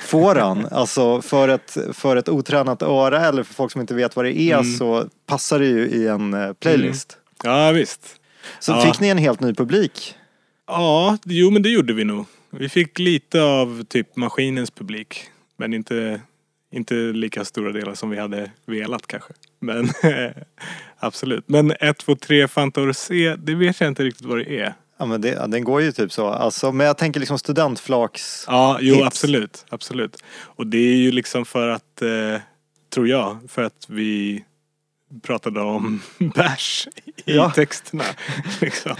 [0.00, 0.66] fåran.
[0.70, 4.40] alltså för ett, för ett otränat öra eller för folk som inte vet vad det
[4.40, 4.64] är Mm.
[4.76, 7.16] så passar det ju i en eh, playlist.
[7.44, 8.00] Ja visst.
[8.60, 8.80] Så Ja.
[8.80, 10.14] fick ni en helt ny publik?
[10.66, 12.24] Ja, jo men det gjorde vi nog.
[12.50, 15.24] Vi fick lite av typ maskinens publik.
[15.56, 16.20] Men inte,
[16.72, 19.32] inte lika stora delar som vi hade velat kanske.
[19.60, 19.88] Men
[20.98, 21.48] absolut.
[21.48, 24.74] Men 1, 2, 3 Fanta Rosé, det vet jag inte riktigt vad det är.
[24.96, 26.26] Ja men det, den går ju typ så.
[26.28, 28.44] Alltså, men jag tänker liksom studentflaks.
[28.46, 29.06] Ja, jo Hits.
[29.06, 29.64] absolut.
[29.68, 30.22] Absolut.
[30.40, 32.40] Och det är ju liksom för att, eh,
[32.90, 34.44] tror jag, för att vi
[35.22, 36.02] pratade om
[36.34, 36.88] bärs
[37.26, 37.50] i Ja.
[37.50, 38.04] texterna.
[38.60, 38.96] Liksom.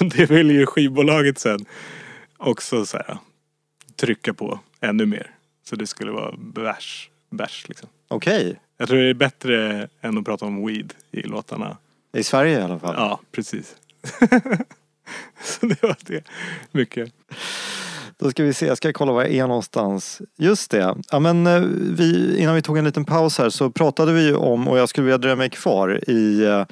[0.00, 1.64] Det vill ju skivbolaget sen
[2.36, 3.18] också så här,
[3.96, 5.30] trycka på ännu mer.
[5.64, 7.88] Så det skulle vara bärs, bärs liksom.
[8.08, 8.60] Okej.
[8.76, 11.76] Jag tror det är bättre än att prata om weed i låtarna.
[12.12, 12.94] I Sverige i alla fall.
[12.98, 13.76] Ja, precis.
[15.42, 16.24] så det var det.
[16.72, 17.12] Mycket.
[18.18, 20.22] Då ska vi se, jag ska kolla var jag är någonstans.
[20.38, 20.94] Just det.
[21.10, 21.60] Ja, men, eh,
[21.96, 24.88] vi, innan vi tog en liten paus här så pratade vi ju om, och jag
[24.88, 26.64] skulle vilja drömma mig kvar i, eh,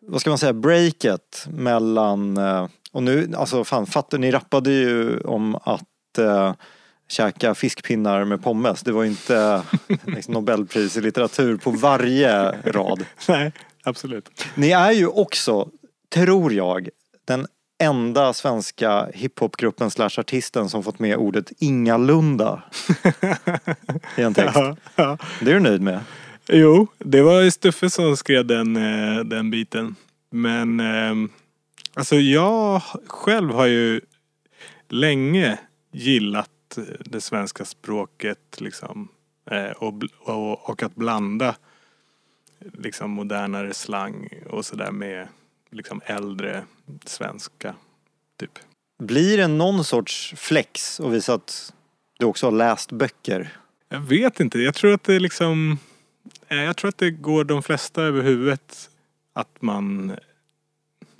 [0.00, 5.20] vad ska man säga, breaket mellan, eh, och nu, alltså fan, fattar ni rappade ju
[5.20, 6.54] om att eh,
[7.08, 8.82] käka fiskpinnar med pommes.
[8.82, 9.62] Det var ju inte
[10.04, 13.04] liksom, Nobelpris i litteratur på varje rad.
[13.28, 13.52] Nej,
[13.84, 14.44] absolut.
[14.54, 15.68] Ni är ju också,
[16.08, 16.88] tror jag,
[17.24, 17.46] den
[17.78, 22.62] enda svenska hiphopgruppen slash artisten som fått med ordet ingalunda
[24.16, 24.56] i en text.
[24.56, 25.18] Ja, ja.
[25.40, 26.00] Det är du nöjd med?
[26.48, 29.94] Jo, det var ju Stuffe som skrev den, eh, den biten.
[30.30, 31.28] Men ehm,
[31.94, 34.00] alltså jag själv har ju
[34.88, 35.58] länge
[35.92, 39.08] gillat eh, det svenska språket liksom.
[39.50, 41.54] Eh, och, och, och att blanda
[42.72, 45.28] liksom modernare slang och sådär med
[45.70, 46.64] liksom äldre
[47.04, 47.74] svenska.
[48.40, 48.58] Typ.
[48.98, 51.72] Blir det någon sorts flex och visa att
[52.18, 53.56] du också har läst böcker?
[53.88, 54.58] Jag vet inte.
[54.58, 55.78] Jag tror att det liksom...
[56.48, 58.90] eh, Jag tror att det går de flesta över huvudet
[59.32, 60.16] att man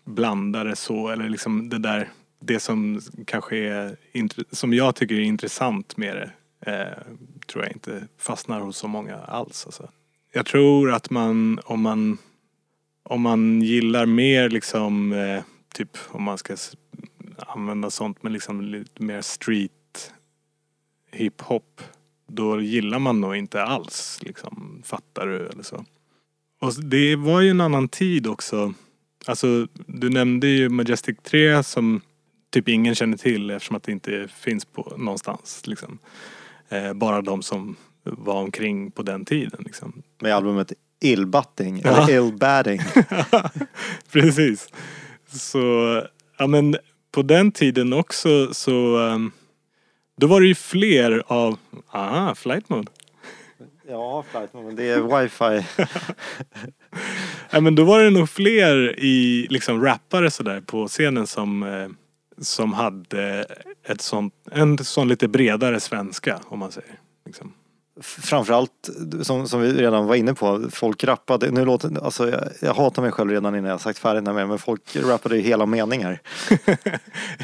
[0.04, 1.08] blandar det så.
[1.08, 2.08] Eller liksom det där...
[2.40, 3.96] Det som kanske är...
[4.52, 6.30] Som jag tycker är intressant med det.
[6.72, 7.02] Eh,
[7.46, 9.66] tror jag inte fastnar hos så många alls.
[9.66, 9.88] Alltså.
[10.32, 12.18] Jag tror att man om man...
[13.09, 15.12] Om man gillar mer liksom...
[15.12, 15.42] Eh,
[15.75, 16.57] typ om man ska
[17.38, 20.12] använda sånt men liksom lite mer street
[21.12, 21.83] hiphop
[22.27, 25.85] då gillar man nog inte alls liksom, fattar du eller så.
[26.61, 28.75] Och det var ju en annan tid också.
[29.27, 32.01] Alltså du nämnde ju Majestic 3 som
[32.51, 35.99] typ ingen känner till eftersom att det inte finns på någonstans liksom.
[36.68, 40.03] Eh, bara de som var omkring på den tiden liksom.
[40.21, 41.90] Med albumet Illbatting, Ja.
[42.02, 42.80] eller Illbatting.
[44.12, 44.68] Precis.
[45.32, 46.02] Så,
[46.38, 46.76] ja men
[47.12, 49.32] på den tiden också så um,
[50.16, 51.58] då var det ju fler av,
[51.90, 52.90] ah, flight mode.
[53.88, 54.76] Ja, flight moment.
[54.76, 55.66] Det är wifi.
[57.50, 61.88] Ja, men då var det nog fler i liksom rappare sådär på scenen som, eh,
[62.40, 63.46] som hade
[63.84, 66.98] ett sånt, en sån lite bredare svenska om man säger.
[67.26, 67.52] Liksom.
[68.00, 68.90] Framförallt,
[69.22, 73.02] som, som vi redan var inne på, folk rappade, nu låter, alltså jag, jag hatar
[73.02, 76.20] mig själv redan innan jag sagt färdigt med men folk rappade ju hela meningar.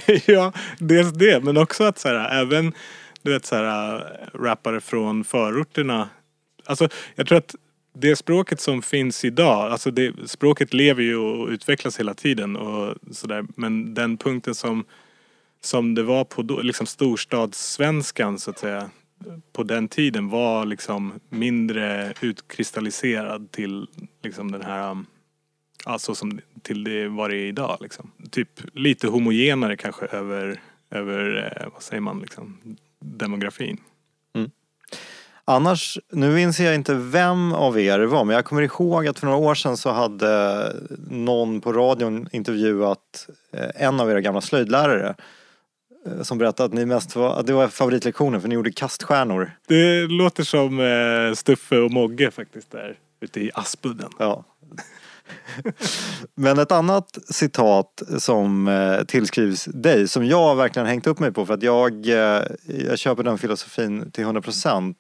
[0.26, 2.72] ja, dels det men också att så här, även
[3.22, 6.08] du vet så här, rappare från förorterna.
[6.64, 7.54] Alltså jag tror att
[7.94, 12.96] det språket som finns idag, alltså det, språket lever ju och utvecklas hela tiden och
[13.10, 13.44] sådär.
[13.56, 14.84] Men den punkten som,
[15.60, 18.90] som det var på då, liksom storstadssvenskan så att säga
[19.52, 23.86] på den tiden var liksom mindre utkristalliserad till
[24.22, 25.06] liksom den här um,
[25.84, 28.10] Alltså som till det vad det är idag liksom.
[28.30, 30.60] Typ lite homogenare kanske över,
[30.90, 32.58] över eh, vad säger man liksom,
[33.00, 33.80] demografin.
[34.34, 34.50] Mm.
[35.44, 39.18] Annars, nu inser jag inte vem av er det var men jag kommer ihåg att
[39.18, 40.72] för några år sedan så hade
[41.10, 45.14] någon på radion intervjuat eh, en av era gamla slöjdlärare
[46.22, 49.50] som berättade att ni mest var, att det var favoritlektionen för ni gjorde kaststjärnor.
[49.68, 54.08] Det låter som eh, Stuffe och Mogge faktiskt där ute i Aspudden.
[54.18, 54.44] Ja.
[56.34, 61.46] Men ett annat citat som eh, tillskrivs dig, som jag verkligen hängt upp mig på
[61.46, 62.42] för att jag, eh,
[62.88, 64.94] jag köper den filosofin till 100%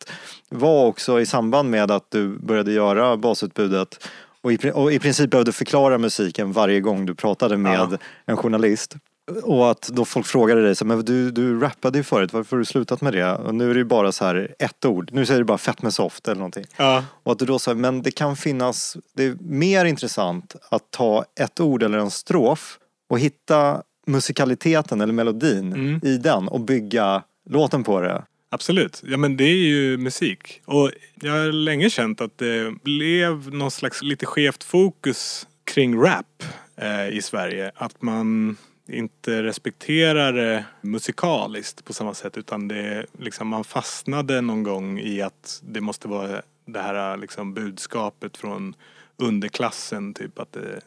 [0.48, 4.08] var också i samband med att du började göra basutbudet
[4.42, 7.98] och i, och i princip behövde förklara musiken varje gång du pratade med Ja.
[8.26, 8.96] en journalist.
[9.42, 12.58] Och att då folk frågade dig så men du, du rappade ju förut, varför har
[12.58, 13.32] du slutat med det?
[13.34, 15.82] Och nu är det ju bara så här ett ord, nu säger du bara fett
[15.82, 16.64] med soft eller någonting.
[16.76, 20.90] Ja, Och att du då sa, men det kan finnas, det är mer intressant att
[20.90, 22.78] ta ett ord eller en strof
[23.10, 26.00] och hitta musikaliteten eller melodin Mm.
[26.02, 28.22] i den och bygga låten på det.
[28.50, 29.02] Absolut.
[29.06, 30.60] Ja men det är ju musik.
[30.64, 36.42] Och jag har länge känt att det blev någon slags lite skevt fokus kring rap
[36.76, 37.72] eh, i Sverige.
[37.74, 38.56] Att man
[38.88, 45.22] inte respekterar det musikaliskt på samma sätt utan det liksom man fastnade någon gång i
[45.22, 48.74] att det måste vara det här liksom budskapet från
[49.16, 50.80] underklassen typ att det,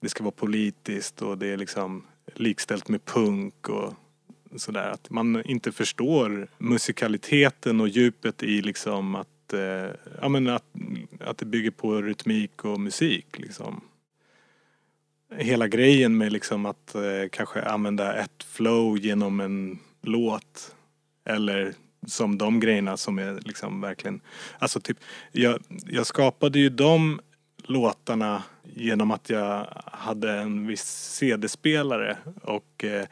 [0.00, 3.94] det ska vara politiskt och det är liksom likställt med punk och
[4.56, 10.64] sådär att man inte förstår musikaliteten och djupet i liksom att, eh, ja men att,
[11.20, 13.80] att det bygger på rytmik och musik liksom.
[15.34, 20.74] Hela grejen med liksom att eh, kanske använda ett flow genom en låt
[21.24, 21.74] eller
[22.06, 24.20] som de grejerna som är liksom verkligen,
[24.58, 24.98] alltså typ,
[25.32, 27.20] jag, jag skapade ju de
[27.56, 28.42] låtarna
[28.74, 30.84] genom att jag hade en viss
[31.14, 33.06] CD-spelare och eh,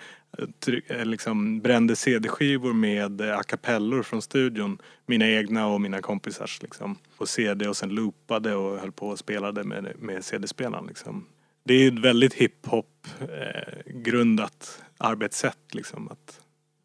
[0.61, 4.79] tryck, eh, liksom brände CD-skivor med eh, a cappellor från studion.
[5.07, 6.99] Mina egna och mina kompisars liksom.
[7.19, 11.27] På CD och sen loopade och höll på och spelade med, med CD-spelaren liksom.
[11.65, 16.09] Det är ett väldigt hiphop eh, grundat arbetssätt liksom.
[16.09, 16.41] Att,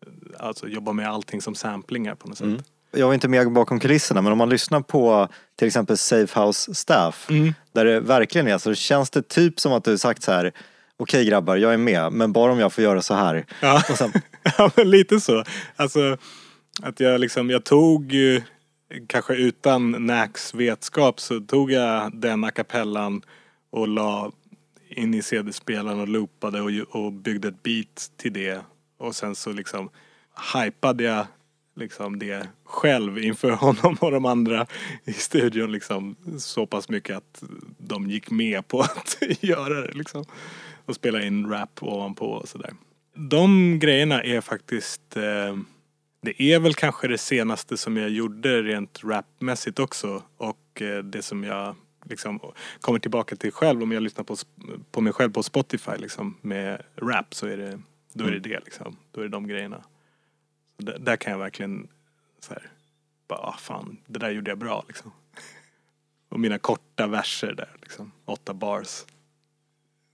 [0.06, 2.48] eh, alltså jobba med allting som samplingar på något sätt.
[2.48, 2.62] Mm.
[2.92, 6.76] Jag var inte med bakom kulisserna men om man lyssnar på till exempel Safe House
[6.76, 7.54] Staff Mm.
[7.72, 10.52] där det verkligen är så känns det typ som att du sagt så här
[10.98, 13.46] Okej grabbar, jag är med, men bara om jag får göra så här.
[13.62, 13.82] Ja.
[13.98, 14.12] Sen,
[14.58, 15.44] ja men lite så.
[15.76, 16.18] Alltså
[16.82, 18.42] att jag liksom, jag tog ju
[19.08, 23.22] kanske utan Nax vetskap så tog jag den a cappellan
[23.72, 24.32] och la
[24.90, 28.62] in i CD-spelaren och loopade och, och byggde ett beat till det.
[28.98, 29.90] Och sen så liksom
[30.54, 31.28] hypade jag
[31.76, 34.66] liksom det själv inför honom och de andra
[35.04, 37.44] i studion liksom så pass mycket att
[37.78, 40.26] de gick med på att göra det liksom.
[40.86, 42.74] Och spela in rap ovanpå och sådär.
[43.16, 45.58] De grejerna är faktiskt eh,
[46.22, 51.22] det är väl kanske det senaste som jag gjorde rent rapmässigt också och eh, det
[51.22, 51.76] som jag
[52.10, 52.40] liksom
[52.82, 54.36] kommer tillbaka till själv om jag lyssnar på,
[54.92, 57.80] på mig själv på Spotify liksom med rap så är det
[58.14, 58.98] då är det det liksom.
[59.12, 59.84] Då är det de grejerna.
[60.78, 61.88] Så där, kan jag verkligen
[62.40, 62.72] så här,
[63.28, 65.12] bara ah, fan det där gjorde jag bra liksom.
[66.30, 69.06] Och mina korta verser där liksom, åtta bars.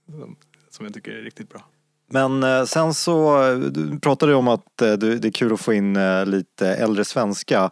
[0.06, 0.36] Som,
[0.70, 1.60] som jag tycker är riktigt bra.
[2.06, 5.60] men eh, sen så, du pratade ju om att eh, du, det är kul att
[5.60, 7.70] få in eh, lite äldre svenska.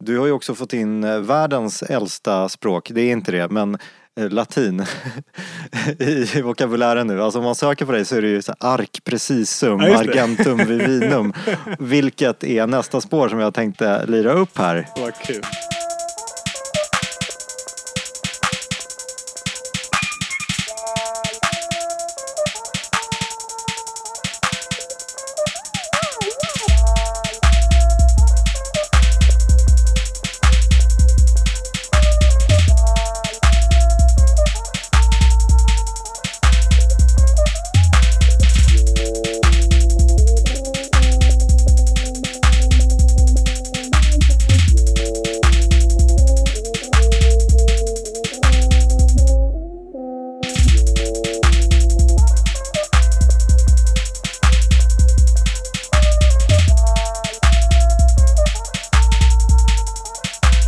[0.00, 3.78] Du har ju också fått in eh, världens äldsta språk, det är inte det, men
[4.20, 4.84] eh, latin
[5.98, 7.22] i vokabulären nu.
[7.22, 10.58] Alltså om man söker på dig så är det ju så arc precisum, Ja, argentum
[10.66, 11.32] vivinum.
[11.78, 14.88] Vilket är nästa spår som jag tänkte lira upp här.
[14.96, 15.42] Vad kul.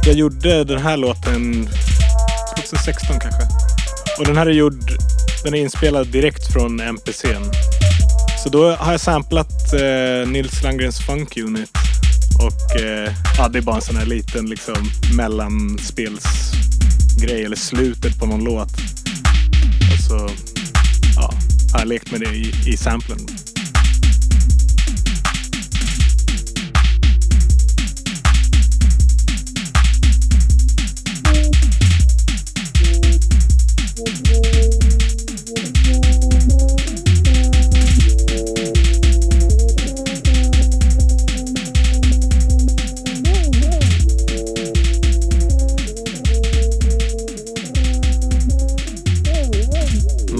[0.06, 1.68] Jag gjorde den här låten
[2.56, 3.42] 2016 kanske.
[4.18, 4.92] Och den här är gjord,
[5.44, 7.50] den är inspelad direkt från MPCn.
[8.42, 11.70] Så då har jag samplat eh, Nils Landgrens Funk Unit.
[12.38, 18.26] Och eh, ja, det är bara en sån här liten liksom mellanspelsgrej eller slutet på
[18.26, 18.72] någon låt.
[19.92, 20.30] Och så
[21.16, 21.34] ja,
[21.72, 23.18] har jag lekt med det i, i samplen.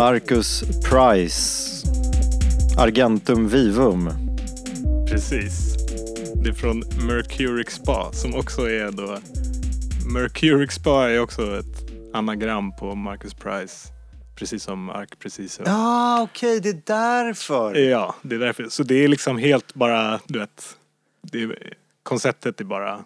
[0.03, 1.86] Marcus Price.
[2.78, 4.11] Argentum vivum.
[5.09, 5.76] Precis.
[6.34, 9.18] Det är från Mercuric Spa som också är då...
[10.12, 13.88] Mercuric Spa är också ett anagram på Marcus Price.
[14.36, 15.61] Precis som Arc precis.
[15.64, 17.74] Ja, okej, det är därför.
[17.74, 18.68] Ja, det är därför.
[18.68, 20.76] Så det är liksom helt bara, du vet.
[21.22, 23.05] Det är, konceptet är bara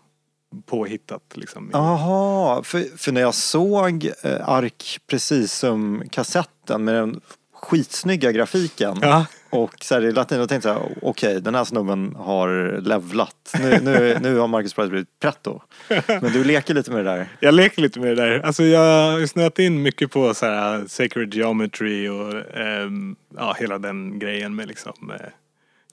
[0.66, 1.70] påhittat liksom.
[1.72, 7.20] Jaha, för, för när jag såg eh, Ark Precisum kassetten med den
[7.54, 8.98] skitsnygga grafiken.
[9.02, 12.80] Ja, Och så här, i latin, jag tänkte så här, okej den här snubben har
[12.80, 13.54] levlat.
[13.60, 15.60] Nu, nu, nu har Marcus Price blivit pretto.
[16.06, 17.28] Men du leker lite med det där.
[17.40, 18.40] jag leker lite med det där.
[18.40, 23.78] Alltså jag har snöat in mycket på så här sacred geometry och ehm, ja, hela
[23.78, 25.26] den grejen med liksom eh,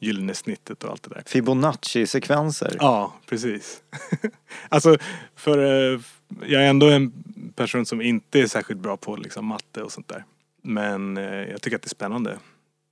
[0.03, 1.23] gyllene snittet och allt det där.
[1.25, 2.75] Fibonacci-sekvenser.
[2.79, 3.83] Ja, precis.
[4.69, 4.97] alltså,
[5.35, 5.99] för eh,
[6.45, 7.11] jag är ändå en
[7.55, 10.23] person som inte är särskilt bra på liksom, matte och sånt där.
[10.61, 12.39] Men eh, jag tycker att det är spännande.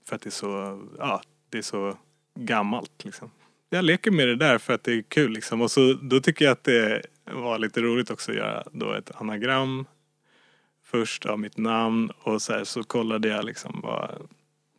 [0.07, 1.97] För att det är så, ja, det är så
[2.39, 3.31] gammalt liksom.
[3.69, 5.61] Jag leker med det där för att det är kul liksom.
[5.61, 9.11] Och så, då tycker jag att det var lite roligt också att göra då ett
[9.15, 9.85] anagram
[10.83, 14.29] först av mitt namn och så, här, så kollade jag liksom vad,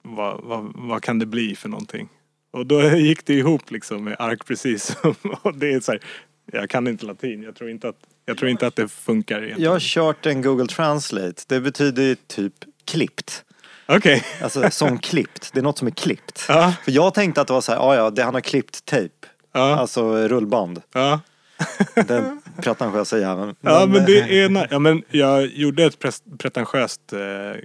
[0.02, 2.08] vad, vad, vad kan det bli för någonting.
[2.52, 4.96] Och då gick det ihop liksom med ark precis.
[5.42, 6.00] och det är så här,
[6.52, 9.62] jag kan inte latin, jag tror inte att, jag tror inte att det funkar egentligen.
[9.64, 11.42] Jag har kört en Google Translate.
[11.46, 13.44] Det betyder typ klippt.
[13.86, 14.24] Okej.
[14.42, 15.50] Alltså som klippt.
[15.52, 16.44] Det är något som är klippt.
[16.48, 18.84] Ja, För jag tänkte att det var så här, ja ja, det han har klippt
[18.84, 19.14] tejp.
[19.52, 20.82] ja, Alltså rullband.
[20.92, 21.20] ja.
[22.06, 23.54] Den pretentiösa jäveln.
[23.60, 25.98] Ja men det är na- ja, men jag gjorde ett
[26.38, 27.60] pretentiöst eh,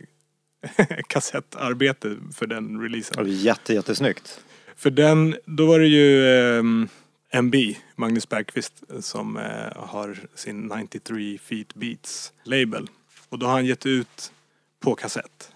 [1.07, 3.25] kassettarbete för den releasen.
[3.25, 4.39] är jätte, jättesnyggt.
[4.77, 6.89] För den, då var det ju ehm,
[7.29, 7.55] MB,
[7.95, 12.89] Magnus Bergqvist, som eh, har sin 93 feet beats label.
[13.29, 14.31] Och då har han gett ut
[14.79, 15.51] på kassett.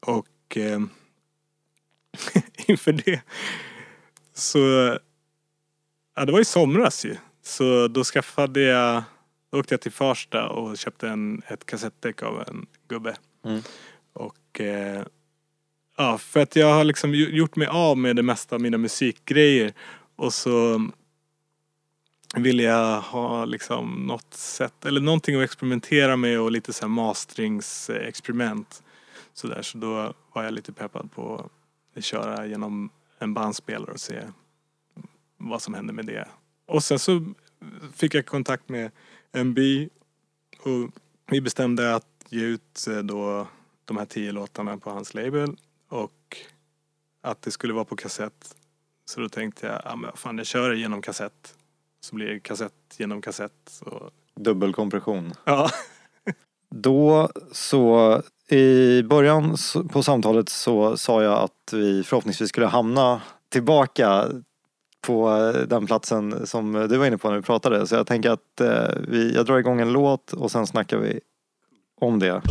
[0.00, 0.90] Och ehm,
[2.66, 3.22] inför det
[4.34, 4.58] så,
[6.16, 7.16] ja det var i somras ju.
[7.42, 9.02] Så då skaffade jag,
[9.50, 13.16] då åkte jag till Farsta och köpte en, ett kassettdäck av en gubbe.
[13.44, 13.62] Mm.
[14.12, 15.04] Och eh,
[16.00, 19.72] Ja, för att jag har liksom gjort mig av med det mesta av mina musikgrejer.
[20.16, 20.88] Och så
[22.36, 26.88] ville jag ha liksom något sätt, eller någonting att experimentera med och lite så här
[26.88, 28.82] masteringsexperiment.
[29.34, 31.50] Så där, så då var jag lite peppad på
[31.96, 34.22] att köra genom en bandspelare och se
[35.36, 36.28] vad som hände med det.
[36.66, 37.32] Och sen så
[37.94, 38.90] fick jag kontakt med
[39.32, 39.58] MB
[40.58, 40.90] och
[41.30, 43.48] vi bestämde att ge ut eh, då
[43.84, 45.56] de här tio låtarna på hans label
[47.22, 48.54] att det skulle vara på kassett.
[49.04, 51.54] Så då tänkte jag, ja men fan jag kör det genom kassett.
[52.00, 53.52] Så blir det kassett genom kassett.
[53.70, 55.32] Så, Dubbelkompression.
[55.44, 55.70] ja.
[56.70, 59.56] Då så i början
[59.90, 64.26] på samtalet så sa jag att vi förhoppningsvis skulle hamna tillbaka
[65.06, 67.86] på eh, den platsen som du var inne på när vi pratade.
[67.86, 71.20] Så jag tänker att eh, vi, jag drar igång en låt och sen snackar vi
[72.00, 72.42] om det.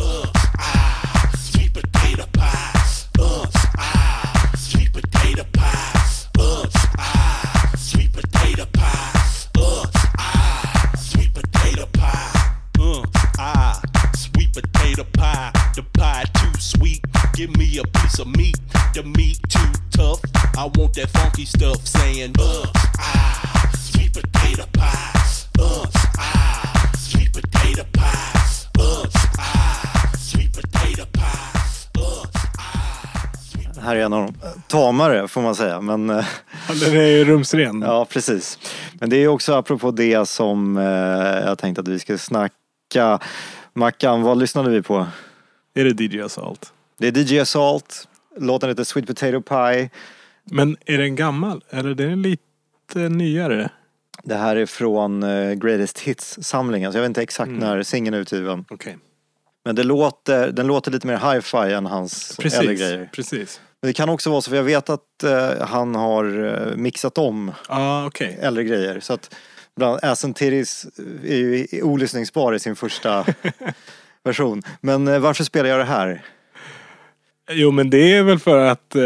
[15.18, 15.50] Pie.
[15.74, 17.00] The pie too sweet.
[17.34, 18.58] Give me a piece of meat.
[18.94, 20.20] The meat too tough.
[20.56, 21.86] I want that funky stuff.
[21.86, 22.66] Saying, uh,
[22.98, 25.48] ah, sweet potato pies.
[25.58, 25.86] Uh,
[26.18, 28.68] ah, sweet potato pies.
[28.78, 29.06] Uh,
[29.38, 31.88] ah, sweet potato pies.
[31.98, 32.24] Uh,
[32.58, 34.34] ah, här är en av de
[34.68, 35.80] tamare får man säga.
[35.80, 36.24] Men eh,
[36.80, 37.82] Den är ju rumsren.
[37.86, 38.58] ja, precis.
[38.92, 43.18] Men det är också apropå det som eh, jag tänkte att vi skulle snacka.
[43.78, 45.06] Mackan, vad lyssnade vi på?
[45.74, 46.72] Är det DJ Assault?
[46.98, 48.08] Det är DJ Assault.
[48.36, 49.90] Låten heter Sweet Potato Pie.
[50.44, 51.64] Men är den gammal?
[51.70, 53.70] Eller den är lite nyare?
[54.22, 58.18] Det här är från eh, Greatest Hits-samlingen, så jag vet inte exakt när singeln är
[58.18, 58.64] utgiven.
[58.70, 58.98] Okej.
[59.64, 62.80] Men det låter, den låter lite mer hi-fi än hans äldre Precis.
[62.80, 63.10] grejer.
[63.12, 63.60] Precis.
[63.80, 67.18] Men det kan också vara så, för jag vet att eh, han har eh, mixat
[67.18, 68.38] om ah, okej.
[68.40, 69.00] äldre grejer.
[69.00, 69.34] Så att
[69.78, 70.86] bland and Titties
[71.24, 73.26] är ju olyssningsbar i sin första
[74.24, 74.62] version.
[74.80, 76.24] Men eh, varför spelar jag det här?
[77.50, 79.02] Jo men det är väl för att eh,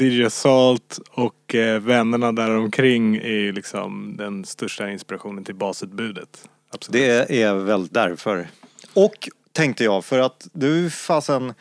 [0.00, 6.48] DJ Assault och eh, vännerna där omkring är liksom den största inspirationen till basutbudet.
[6.70, 6.92] Absolut.
[7.28, 8.48] Det är väl därför.
[8.94, 11.54] Och tänkte jag, för att du fasen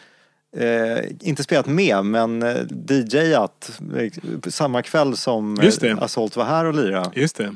[0.58, 2.58] eh, inte spelat med men eh,
[2.89, 4.12] DJat eh,
[4.49, 7.12] samma kväll som eh, Assault var här och lira.
[7.16, 7.55] Just det.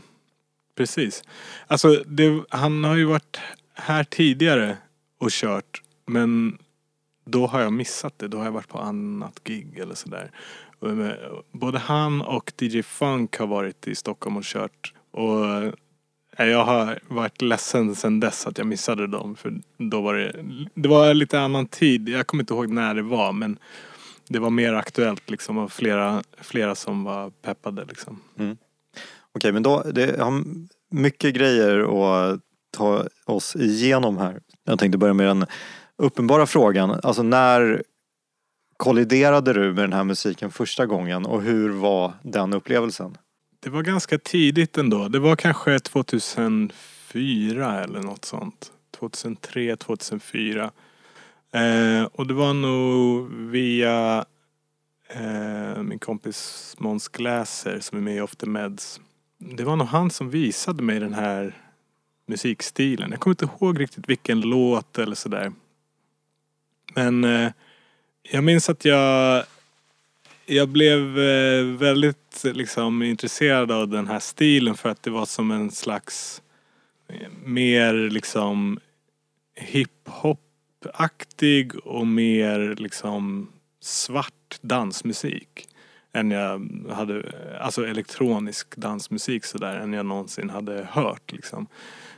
[0.75, 1.23] Precis.
[1.67, 3.39] Alltså det, han har ju varit
[3.73, 4.77] här tidigare
[5.17, 6.57] och kört men
[7.25, 8.27] då har jag missat det.
[8.27, 10.31] Då har jag varit på annat gig eller sådär.
[10.85, 11.09] Eh,
[11.51, 14.93] både han och DJ Funk har varit i Stockholm och kört.
[15.11, 15.45] Och
[16.37, 19.35] eh, jag har varit ledsen sen dess att jag missade dem.
[19.35, 22.09] För då var det, det var lite annan tid.
[22.09, 23.59] Jag kommer inte ihåg när det var men
[24.27, 28.21] det var mer aktuellt liksom och flera, flera som var peppade liksom.
[28.39, 28.57] Mm.
[29.35, 30.43] Okej men då, det har
[30.89, 32.39] mycket grejer att
[32.71, 34.39] ta oss igenom här.
[34.63, 35.45] Jag tänkte börja med den
[35.97, 36.99] uppenbara frågan.
[37.03, 37.83] Alltså när
[38.77, 43.17] kolliderade du med den här musiken första gången och hur var den upplevelsen?
[43.59, 45.07] Det var ganska tidigt ändå.
[45.07, 48.71] Det var kanske 2004 eller något sånt.
[48.91, 50.71] 2003, 2004.
[51.53, 54.25] Eh, och det var nog via
[55.09, 58.99] eh, min kompis Måns Gläser som är med i Off the Meds.
[59.43, 61.57] Det var nog han som visade mig den här
[62.25, 63.11] musikstilen.
[63.11, 65.51] Jag kommer inte ihåg riktigt vilken låt eller sådär.
[66.93, 67.51] Men eh,
[68.21, 69.43] jag minns att jag
[70.45, 75.51] jag blev eh, väldigt liksom intresserad av den här stilen för att det var som
[75.51, 76.41] en slags
[77.07, 78.79] eh, mer liksom
[79.55, 85.67] hiphop-aktig och mer liksom svart dansmusik.
[86.13, 87.31] Än jag hade,
[87.61, 91.67] alltså elektronisk dansmusik sådär, än jag någonsin hade hört liksom.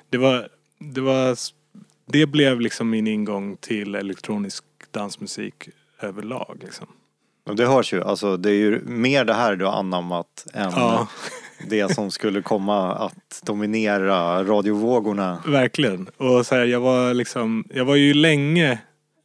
[0.10, 1.38] Det var, det var,
[2.06, 5.70] det blev liksom min ingång till elektronisk dansmusik
[6.00, 6.88] överlag liksom.
[7.46, 11.08] Det hörs ju, alltså det är ju mer det här du har anammat än Ja.
[11.70, 15.44] det som skulle komma att dominera radiovågorna.
[15.48, 16.10] Verkligen.
[16.18, 18.80] Och så här, jag var liksom, jag var ju länge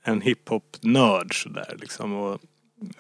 [0.05, 2.41] en hiphop-nörd sådär liksom och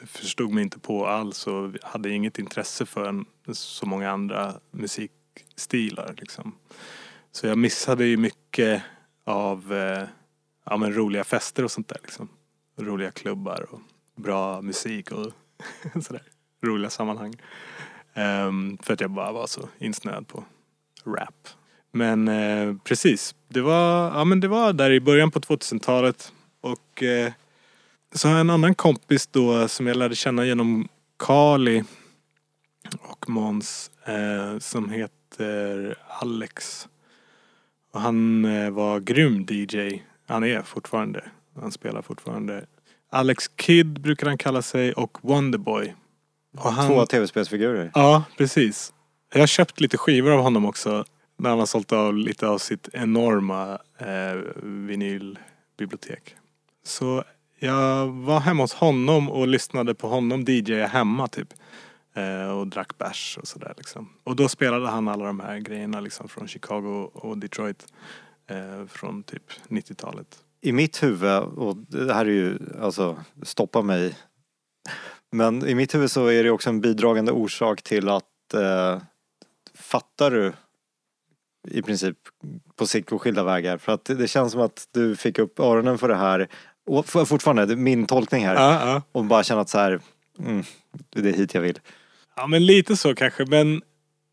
[0.07, 6.15] förstod mig inte på alls och hade inget intresse för en, så många andra musikstilar
[6.19, 6.55] liksom.
[7.33, 8.83] Så jag missade ju mycket
[9.25, 10.09] av eh,
[10.65, 12.29] ja, men roliga fester och sånt där liksom.
[12.77, 13.81] Roliga klubbar och
[14.17, 15.33] bra musik och
[16.05, 16.23] sådär.
[16.63, 17.35] Roliga sammanhang.
[18.15, 20.45] Um, för att jag bara var så insnöad på
[21.05, 21.49] rap.
[21.91, 26.33] Men eh, precis, det var, ja, men det var där i början på 2000-talet.
[26.61, 27.33] Och eh,
[28.15, 30.89] så har jag en annan kompis då som jag lärde känna genom
[31.19, 31.85] Kali
[33.01, 36.89] och Måns eh, som heter Alex.
[37.93, 40.03] Och han eh, var grym DJ.
[40.27, 41.25] Han är fortfarande.
[41.61, 42.67] Han spelar fortfarande.
[43.11, 45.95] Alex Kidd brukar han kalla sig och Wonderboy.
[46.59, 47.91] Och han, Två tv-spelsfigurer.
[47.95, 48.93] Ja, precis.
[49.33, 51.05] Jag har köpt lite skivor av honom också.
[51.37, 56.37] När han har sålt av lite av sitt enorma eh, vinylbibliotek.
[56.85, 57.25] Så
[57.59, 61.55] jag var hemma hos honom och lyssnade på honom DJa hemma typ.
[62.15, 64.09] Eh, och drack bärs och sådär liksom.
[64.25, 67.87] Och då spelade han alla de här grejerna liksom från Chicago och Detroit.
[68.51, 70.39] Eh, från typ 90-talet.
[70.61, 74.17] I mitt huvud, och det här är ju, alltså stoppa mig.
[75.33, 79.01] Men i mitt huvud så är det också en bidragande orsak till att eh,
[79.75, 80.53] fattar du
[81.71, 82.17] i princip
[82.77, 83.79] på sikt och skilda vägar.
[83.79, 86.49] För att det känns som att du fick upp öronen för det här.
[86.89, 88.55] Och fortfarande, det är min tolkning här.
[88.55, 89.03] Ja, ja.
[89.13, 90.01] Och bara känna att så här,
[90.39, 90.65] mm,
[91.11, 91.79] det är hit jag vill.
[92.37, 93.83] Ja men lite så kanske men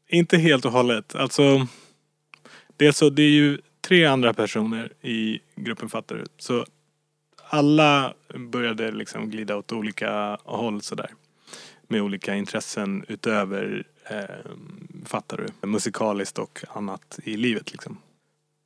[0.09, 1.15] inte helt och hållet.
[1.15, 1.67] Alltså
[2.77, 6.23] dels så det är ju tre andra personer i gruppen Fattar du.
[6.37, 6.65] Så
[7.49, 11.09] alla började liksom glida åt olika håll sådär.
[11.87, 14.51] Med olika intressen utöver eh,
[15.05, 15.67] Fattar du.
[15.67, 17.97] Musikaliskt och annat i livet liksom.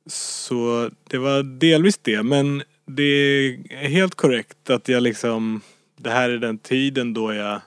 [0.06, 2.62] Så det var delvis det men
[2.96, 5.60] det är helt korrekt att jag liksom
[5.96, 7.60] det här är den tiden då jag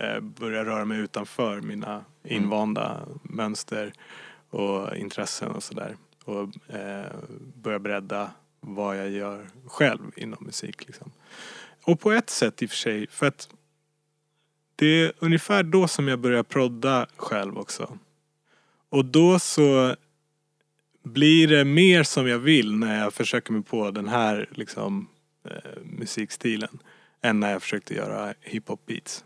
[0.00, 3.92] eh, börjar röra mig utanför mina invanda mönster
[4.50, 5.96] och intressen och sådär.
[6.24, 7.12] Och eh,
[7.54, 8.30] börja bredda
[8.60, 10.86] vad jag gör själv inom musik.
[10.86, 11.12] Liksom.
[11.84, 13.48] Och på ett sätt i och för sig, för att
[14.76, 17.98] det är ungefär då som jag börjar prodda själv också.
[18.88, 19.96] Och då så
[21.12, 25.08] blir det mer som jag vill när jag försöker mig på den här liksom,
[25.44, 26.78] eh, musikstilen
[27.22, 29.24] än när jag försökte göra hiphop beats.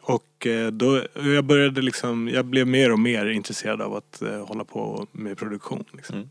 [0.00, 4.46] Och eh, då, jag började liksom, jag blev mer och mer intresserad av att eh,
[4.46, 5.84] hålla på med produktion.
[5.92, 6.16] Liksom.
[6.16, 6.30] Mm.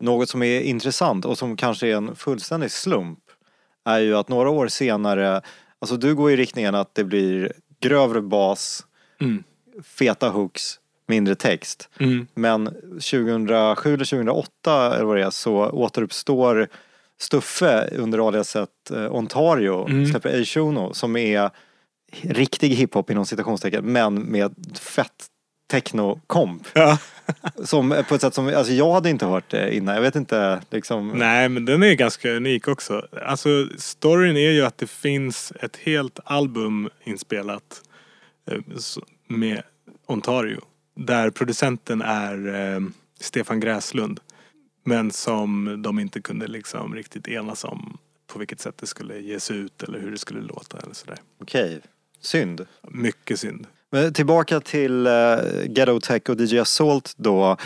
[0.00, 3.18] Något som är intressant och som kanske är en fullständig slump
[3.84, 5.40] är ju att några år senare,
[5.78, 8.86] alltså du går i riktningen att det blir grövre bas,
[9.20, 9.44] Mm.
[9.82, 11.88] feta hooks, mindre text.
[12.00, 12.26] Mm.
[12.34, 16.68] Men 2007 eller 2008 eller vad det är så återuppstår
[17.20, 20.06] Stuffe under aliaset eh, Ontario, Mm.
[20.06, 20.44] släpper A.
[20.44, 21.50] Shuno som är
[22.22, 25.26] riktig hiphop inom citationstecken men med fett
[25.70, 26.62] techno-komp.
[26.74, 26.98] Ja.
[27.64, 29.94] Som på ett sätt som, alltså jag hade inte hört det innan.
[29.94, 31.08] Jag vet inte liksom.
[31.08, 33.06] Nej men den är ganska unik också.
[33.26, 37.82] Alltså storyn är ju att det finns ett helt album inspelat
[38.50, 38.58] eh,
[39.28, 39.62] med
[40.06, 40.60] Ontario.
[40.94, 42.80] Där producenten är eh,
[43.20, 44.20] Stefan Gräslund.
[44.84, 49.50] Men som de inte kunde liksom riktigt enas om på vilket sätt det skulle ges
[49.50, 51.16] ut eller hur det skulle låta eller sådär.
[51.40, 51.80] Okej,
[52.20, 52.66] synd.
[52.88, 53.66] Mycket synd.
[53.90, 57.56] Men tillbaka till uh, Ghetto Tech och DJ Assault då.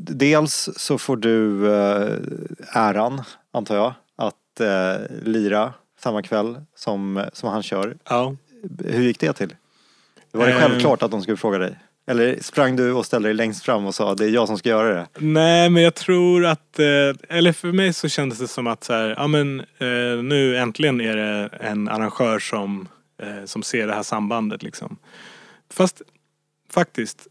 [0.00, 2.18] Dels så får du eh,
[2.72, 3.22] äran,
[3.52, 7.96] antar jag, att eh, lira samma kväll som, som han kör.
[8.08, 8.36] Ja.
[8.84, 9.54] Hur gick det till?
[10.32, 10.58] Var det Eh.
[10.60, 11.78] självklart att de skulle fråga dig?
[12.08, 14.68] Eller sprang du och ställde dig längst fram och sa det är jag som ska
[14.68, 15.06] göra det?
[15.18, 16.86] Nej, men jag tror att, eh,
[17.28, 21.00] eller för mig så kändes det som att så här, ja men eh, nu äntligen
[21.00, 22.88] är det en arrangör som,
[23.22, 24.96] eh, som ser det här sambandet liksom.
[25.72, 26.02] Fast
[26.70, 27.26] faktiskt,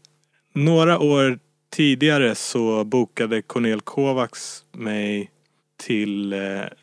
[0.52, 1.38] några år
[1.70, 5.30] tidigare så bokade Cornel Kovacs mig
[5.76, 6.32] till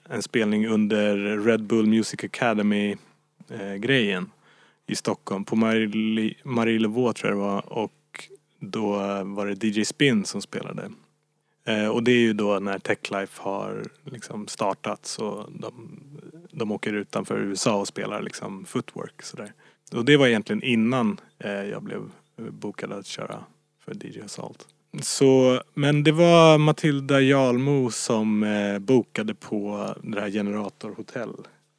[0.09, 4.29] en spelning under Red Bull Music Academy-grejen
[4.87, 8.29] i Stockholm på Marie- Marielevaux tror jag det var och
[8.59, 8.91] då
[9.23, 10.89] var det DJ Spin som spelade.
[11.65, 15.99] Eh, och det är ju då när Techlife har liksom startat så de,
[16.51, 19.53] de åker utanför USA och spelar liksom footwork sådär.
[19.93, 22.01] Och det var egentligen innan eh, jag blev
[22.37, 23.43] bokad att köra
[23.85, 24.67] för DJ Assault.
[25.01, 31.29] Så, men det var Matilda Jarlmo som eh, bokade på det här Generator Hotel,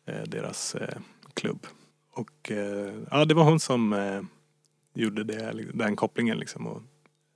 [0.07, 0.98] eh, deras eh,
[1.34, 1.66] klubb.
[2.16, 4.20] Och eh, ja, det var hon som eh,
[4.94, 6.66] gjorde det, den kopplingen liksom.
[6.66, 6.82] Och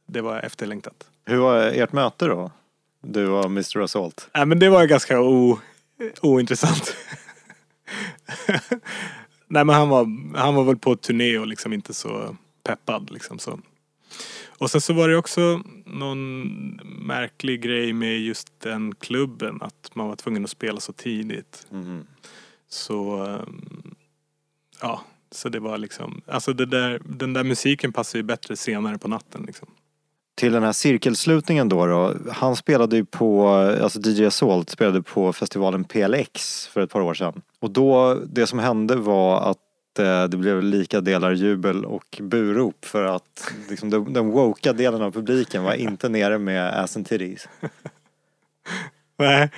[0.06, 1.10] det var efterlängtat.
[1.24, 2.50] Hur var ert möte då?
[3.02, 4.28] Du och Mr Assault?
[4.34, 5.58] Nej men det var ganska o,
[6.22, 6.96] ointressant.
[9.46, 13.38] Nej men han var, han var väl på turné och liksom inte så peppad liksom
[13.38, 13.60] så.
[14.48, 16.42] Och sen så var det också någon
[17.06, 21.66] märklig grej med just den klubben att man var tvungen att spela så tidigt.
[21.70, 22.06] Mhm.
[22.68, 23.94] Så ehm,
[24.80, 25.00] ja,
[25.30, 29.08] så det var liksom, alltså det där, den där musiken passar ju bättre senare på
[29.08, 29.68] natten liksom.
[30.34, 35.32] Till den här cirkelslutningen då, då han spelade ju på, alltså DJ Assault spelade på
[35.32, 37.42] festivalen PLX för ett par år sedan.
[37.60, 42.84] Och då, det som hände var att eh, det blev lika delar jubel och burop
[42.84, 47.08] för att liksom, den, den woka delen av publiken var inte nere med ass and
[47.08, 47.48] titties.
[49.18, 49.50] Nej.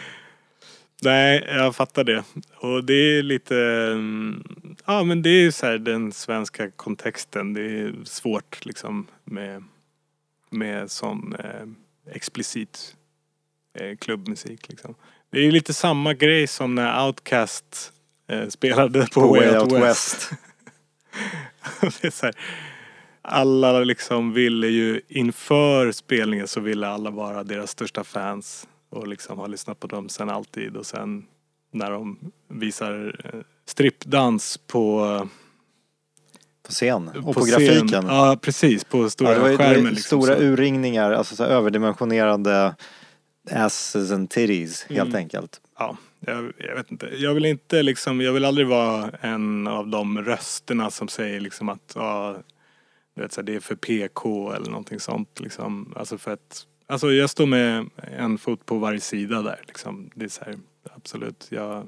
[1.04, 2.24] Nej, jag fattar det.
[2.56, 3.56] Och det är lite,
[3.92, 4.44] mm,
[4.86, 7.54] ja men det är så här den svenska kontexten.
[7.54, 9.64] Det är svårt liksom med,
[10.50, 12.96] med sån eh, explicit
[13.78, 14.94] eh, klubbmusik liksom.
[15.30, 17.92] Det är lite samma grej som när Outcast
[18.28, 20.30] eh, spelade på, Way Out West.
[21.80, 22.34] det är så här,
[23.22, 29.38] alla liksom ville ju inför spelningen så ville alla vara deras största fans och liksom
[29.38, 31.26] har lyssnat på dem sen alltid och sen
[31.70, 32.18] när de
[32.48, 35.06] visar eh, strippdans på,
[36.62, 37.50] På scen och på, på scen.
[37.66, 38.06] grafiken.
[38.06, 39.94] Ja precis, på stora Ja, det var ju det skärmen.
[39.94, 40.42] Liksom, stora så.
[40.42, 42.74] urringningar, alltså så överdimensionerade
[43.50, 45.16] asses and titties helt Mm.
[45.16, 45.60] enkelt.
[45.78, 47.06] Ja, jag, jag vet inte.
[47.16, 51.68] Jag vill inte liksom, jag vill aldrig vara en av de rösterna som säger liksom
[51.68, 52.36] att ja,
[53.14, 55.92] du vet, så här, det är för PK eller någonting sånt liksom.
[55.96, 60.10] Alltså för att, alltså jag står med en fot på varje sida där liksom.
[60.14, 60.58] Det är så här,
[60.94, 61.86] absolut, jag,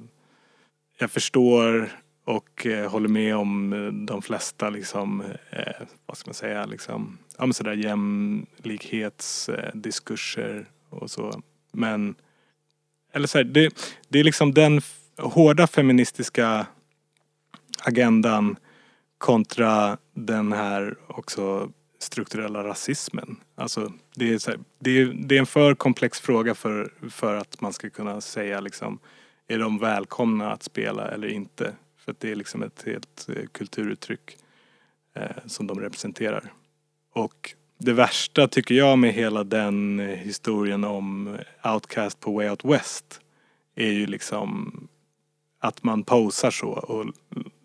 [0.99, 1.93] jag förstår
[2.25, 7.19] och eh, håller med om eh, de flesta liksom, eh, vad ska man säga, liksom,
[7.39, 10.65] ja men sådär jämlikhetsdiskurser eh,
[10.99, 11.43] och så.
[11.73, 12.15] Men
[13.13, 13.75] eller så här, det,
[14.09, 14.81] det är liksom den
[15.19, 16.67] hårda feministiska
[17.83, 18.57] agendan
[19.19, 21.71] kontra den här också
[22.05, 23.37] strukturella rasismen.
[23.55, 27.37] Alltså det är, så här, det är, det är en för komplex fråga för, för
[27.37, 28.99] att man ska kunna säga liksom
[29.49, 31.75] är de välkomna att spela eller inte?
[31.99, 34.37] För att det är liksom ett helt eh, kulturuttryck
[35.15, 36.53] eh, som de representerar.
[37.13, 42.49] Och det värsta tycker jag med hela den eh, historien om eh, Outcast på Way
[42.49, 43.21] Out West
[43.75, 44.73] är ju liksom
[45.59, 47.07] att man posar så och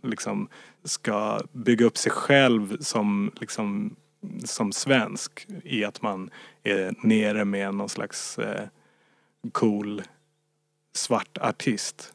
[0.04, 0.48] liksom
[0.84, 3.96] ska bygga upp sig själv som liksom
[4.44, 6.30] som svensk i att man
[6.64, 8.68] är nere med någon slags eh,
[9.52, 10.02] cool
[10.94, 12.14] svart artist.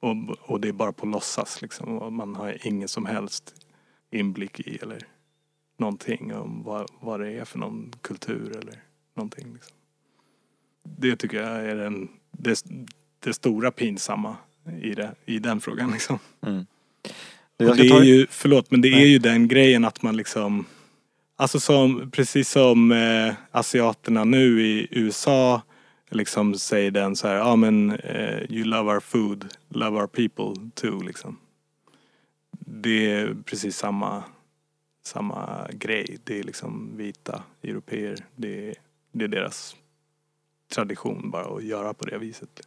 [0.00, 1.98] Och, och det är bara på låtsas liksom.
[1.98, 3.54] Och man har ingen som helst
[4.10, 5.06] inblick i eller
[5.76, 8.82] någonting om vad, vad det är för någon kultur eller
[9.14, 9.52] någonting.
[9.52, 9.76] Liksom.
[10.82, 12.64] Det tycker jag är den, det,
[13.20, 14.36] det stora pinsamma
[14.82, 15.90] i, det, i den frågan.
[15.90, 16.18] Liksom.
[17.60, 20.66] Ska det är ju, förlåt, men det är ju den grejen att man liksom
[21.40, 25.62] Alltså som, precis som eh, asiaterna nu i USA
[26.08, 30.70] liksom säger den så här, ja men eh, you love our food, love our people
[30.74, 31.38] too liksom.
[32.50, 34.24] Det är precis samma,
[35.02, 36.18] samma grej.
[36.24, 38.16] Det är liksom vita europeer.
[38.36, 38.74] Det är,
[39.12, 39.76] det är deras
[40.74, 42.60] tradition bara att göra på det viset.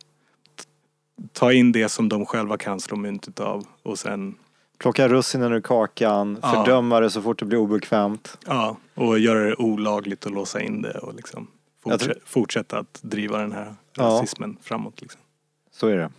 [1.32, 4.36] Ta in det som de själva kan slå mynt utav och sen
[4.84, 6.52] Plocka russinen ur kakan, Ja.
[6.66, 8.38] fördöma det så fort det blir obekvämt.
[8.48, 11.48] Ja, och göra det olagligt och låsa in det och liksom
[11.84, 14.04] fortsätta, fortsätta att driva den här Ja.
[14.04, 15.02] rasismen framåt.
[15.02, 15.22] Liksom.
[15.72, 16.10] Så är det.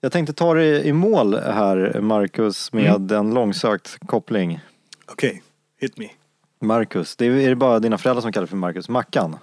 [0.00, 4.60] Jag tänkte ta dig i mål här, Marcus, med en långsökt koppling.
[5.06, 5.42] Okej,
[5.80, 6.08] hit me.
[6.60, 8.88] Marcus, det är, är det bara dina föräldrar som kallar för Marcus?
[8.88, 9.36] Mackan?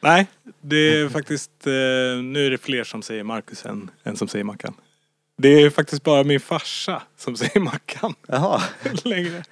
[0.00, 0.26] Nej,
[0.60, 1.72] det är faktiskt, eh,
[2.22, 4.74] nu är det fler som säger Marcus än, än som säger Mackan.
[5.40, 8.62] Det är faktiskt bara min farsa som säger Mackan Jaha,
[9.04, 9.42] längre.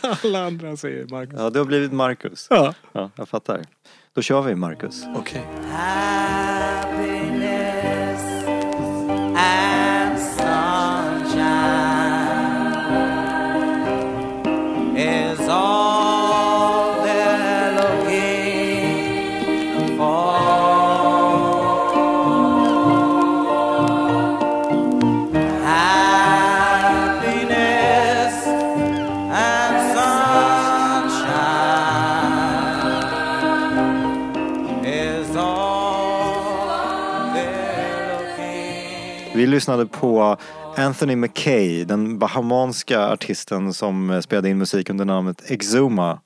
[0.00, 1.34] Alla andra säger Marcus.
[1.38, 2.46] ja, du har blivit Marcus.
[2.50, 2.74] Ja.
[2.92, 3.62] Ja, jag fattar.
[4.14, 5.04] Då kör vi Marcus.
[5.16, 5.42] Okej.
[5.72, 7.42] happiness
[39.52, 40.36] lyssnade på
[40.76, 46.20] Anthony McKay, den bahamanska artisten som eh, spelade in musik under namnet Exuma.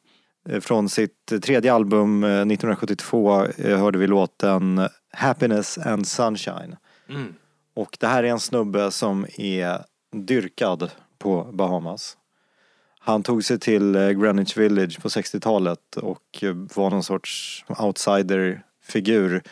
[0.49, 6.77] Eh, Från sitt tredje album eh, 1972 eh, hörde vi låten Happiness and Sunshine.
[7.09, 7.35] Mm.
[7.77, 9.85] Och det här är en snubbe som är
[10.17, 12.17] dyrkad på Bahamas.
[13.01, 19.43] Han tog sig till eh, Greenwich Village på 60-talet och eh, var någon sorts outsiderfigur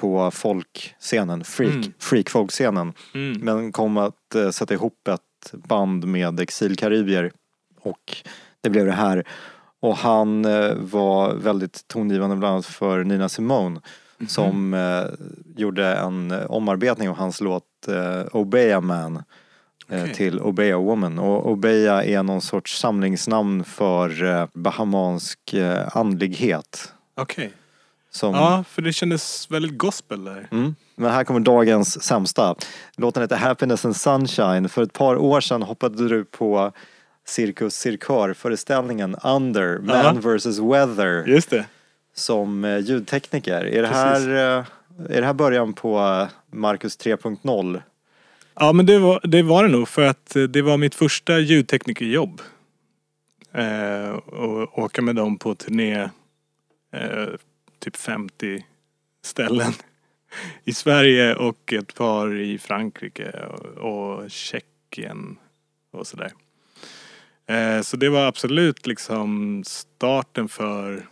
[0.00, 1.92] på folkscenen, freak, Mm.
[1.98, 2.92] freakfolkscenen.
[3.14, 3.40] Mm.
[3.40, 7.32] Men kom att eh, sätta ihop ett band med exilkaribier
[7.80, 8.16] och
[8.60, 9.24] det blev det här.
[9.80, 13.80] Och han eh, var väldigt tongivande bland annat för Nina Simone
[14.28, 15.04] som eh,
[15.56, 19.22] gjorde en eh, omarbetning av hans låt eh, Obey a Man
[19.88, 20.14] eh, Okej.
[20.14, 21.18] till Obey a Woman.
[21.18, 25.54] Och Obeya är någon sorts samlingsnamn för bahamansk
[25.92, 26.92] andlighet.
[27.14, 27.52] Okej.
[28.14, 30.48] Som, Ja, för det kändes väldigt gospel där.
[30.50, 30.74] Mm.
[30.96, 32.54] Men här kommer dagens sämsta.
[32.96, 34.68] Låten heter Happiness and Sunshine.
[34.68, 36.72] För ett par år sedan hoppade du på
[37.26, 41.64] Cirkus Cirkör föreställningen Under, Man vs Weather Just det.
[42.14, 43.64] som eh, ljudtekniker.
[43.64, 44.64] Är det, här, eh,
[45.08, 47.82] är det här början på eh, Marcus 3.0?
[48.54, 52.40] Ja men det var, det var det nog för att det var mitt första ljudteknikerjobb.
[53.52, 56.00] Eh, och åka med dem på turné
[56.92, 57.28] eh,
[57.82, 58.64] typ 50
[59.24, 59.72] ställen
[60.64, 65.36] i Sverige och ett par i Frankrike och, och Tjeckien
[65.92, 66.32] och sådär.
[67.46, 71.06] Eh, så det var absolut liksom starten för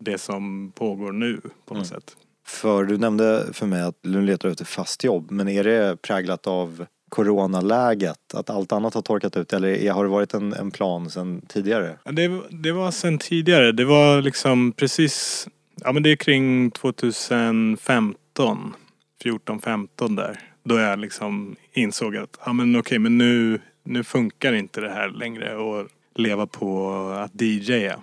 [0.00, 2.16] det som pågår nu på något sätt.
[2.46, 5.30] För du nämnde för mig att du letar efter fast jobb.
[5.30, 8.34] Men är det präglat av coronaläget?
[8.34, 9.52] Att allt annat har torkat ut?
[9.52, 11.98] Eller har det varit en, en plan sedan tidigare?
[12.04, 13.72] Det, det var sen tidigare.
[13.72, 18.74] Det var liksom precis, ja men det är kring 2015,
[19.24, 20.40] 14-15 där.
[20.64, 25.08] Då jag liksom insåg att, ja men okej men nu, nu funkar inte det här
[25.08, 28.00] längre att leva på att DJa.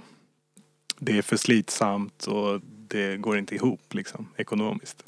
[0.99, 5.03] Det är för slitsamt och det går inte ihop liksom ekonomiskt.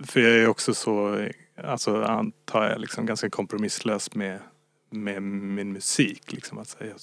[0.00, 1.26] För jag är också så,
[1.64, 4.38] alltså antar jag, liksom ganska kompromisslös med,
[4.90, 6.32] med min musik.
[6.32, 6.58] Liksom.
[6.58, 7.00] Alltså, jag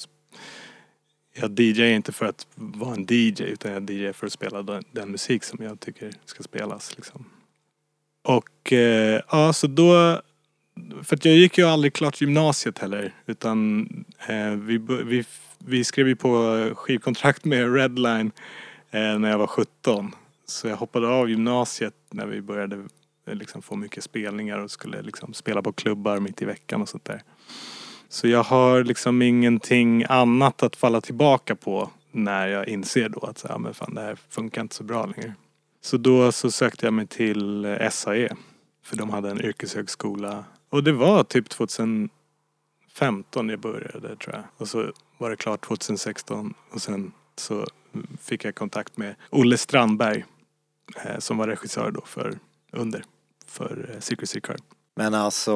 [1.41, 4.83] jag DJar inte för att vara en DJ utan jag DJar för att spela den,
[4.91, 6.95] den musik som jag tycker ska spelas.
[6.95, 7.25] Liksom.
[8.23, 10.21] Och eh, ja, så då...
[11.03, 13.13] För att jag gick ju aldrig klart gymnasiet heller.
[13.25, 13.87] Utan
[14.27, 15.25] eh, vi, vi,
[15.57, 18.31] vi skrev ju på skivkontrakt med Redline
[18.91, 20.15] eh, när jag var 17.
[20.45, 22.75] Så jag hoppade av gymnasiet när vi började
[23.27, 26.89] eh, liksom, få mycket spelningar och skulle liksom, spela på klubbar mitt i veckan och
[26.89, 27.21] sånt där.
[28.10, 33.38] Så jag har liksom ingenting annat att falla tillbaka på när jag inser då att
[33.38, 35.34] så här, ah, men fan, det här funkar inte så bra längre.
[35.82, 38.30] Så då så sökte jag mig till eh, SAE.
[38.84, 40.43] För de hade en yrkeshögskola.
[40.70, 42.10] Och det var typ 2015
[43.49, 44.43] jag började tror jag.
[44.57, 47.66] Och så var det klart 2016 och sen så
[48.22, 50.26] fick jag kontakt med Olle Strandberg
[51.05, 52.39] eh, som var regissör då för
[52.72, 53.03] Under,
[53.47, 54.57] för eh, Cirkus Cirkör.
[54.95, 55.51] Men alltså,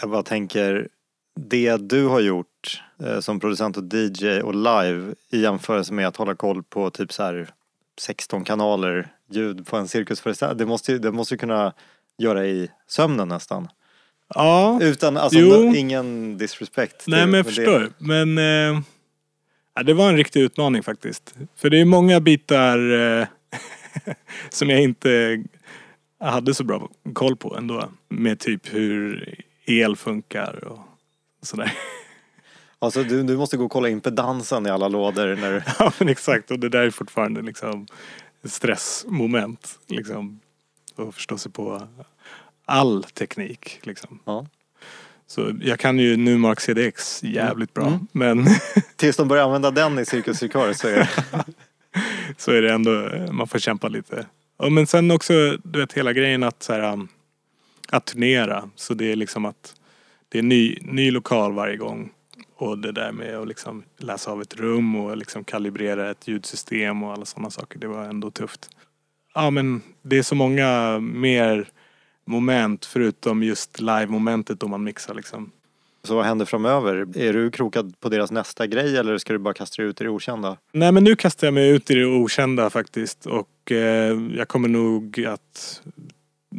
[0.00, 0.88] jag bara tänker,
[1.36, 6.16] det du har gjort eh, som producent och DJ och live i jämförelse med att
[6.16, 7.48] hålla koll på typ så här
[8.00, 10.58] 16 kanaler ljud på en cirkusföreställning.
[10.58, 11.72] Det måste ju, det måste ju kunna
[12.18, 13.68] göra i sömnen nästan.
[14.34, 15.74] Ja, Utan, alltså Jo.
[15.74, 17.04] ingen disrespect.
[17.06, 17.88] Nej men jag det- förstår.
[17.98, 18.80] Men eh,
[19.74, 21.34] ja, det var en riktig utmaning faktiskt.
[21.56, 23.26] För det är många bitar eh,
[24.50, 25.42] som jag inte
[26.20, 27.88] hade så bra koll på ändå.
[28.08, 30.78] Med typ hur el funkar och
[31.42, 31.72] sådär.
[32.78, 35.62] Alltså du, du måste gå och kolla impedansen i alla lådor när du...
[35.78, 37.86] Ja men exakt och det där är fortfarande liksom
[38.44, 39.78] stressmoment.
[39.88, 40.40] Liksom.
[40.96, 41.88] Och förstå sig på
[42.64, 43.80] all teknik.
[43.82, 44.18] Liksom.
[44.24, 44.46] Ja.
[45.26, 47.86] Så jag kan ju Numark CDX jävligt bra.
[47.86, 48.06] Mm.
[48.12, 48.46] Men
[48.96, 51.08] Tills de börjar använda den i Cirkus Cirkör så är det...
[52.36, 54.26] så är det ändå, man får kämpa lite.
[54.58, 55.32] Ja, men sen också,
[55.62, 57.08] du vet hela grejen att så här, um,
[57.88, 58.70] att turnera.
[58.76, 59.74] Så det är liksom att
[60.30, 62.10] det är ny, ny lokal varje gång.
[62.56, 67.02] Och det där med att liksom läsa av ett rum och liksom kalibrera ett ljudsystem
[67.02, 67.78] och alla sådana saker.
[67.78, 68.70] Det var ändå tufft.
[69.34, 71.68] Ja men det är så många mer
[72.24, 75.50] moment förutom just live-momentet då man mixar liksom.
[76.02, 77.18] Så vad händer framöver?
[77.18, 80.04] Är du krokad på deras nästa grej eller ska du bara kasta dig ut i
[80.04, 80.56] det okända?
[80.72, 84.68] Nej men nu kastar jag mig ut i det okända faktiskt och eh, jag kommer
[84.68, 85.82] nog att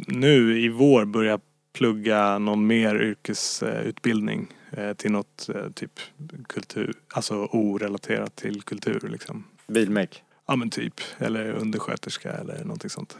[0.06, 1.40] nu i vår börja
[1.72, 6.00] plugga någon mer yrkesutbildning eh, till något eh, typ
[6.48, 9.44] kultur, alltså orelaterat till kultur liksom.
[9.66, 10.22] Bilmek?
[10.46, 13.16] Ja men typ, eller undersköterska eller någonting sånt.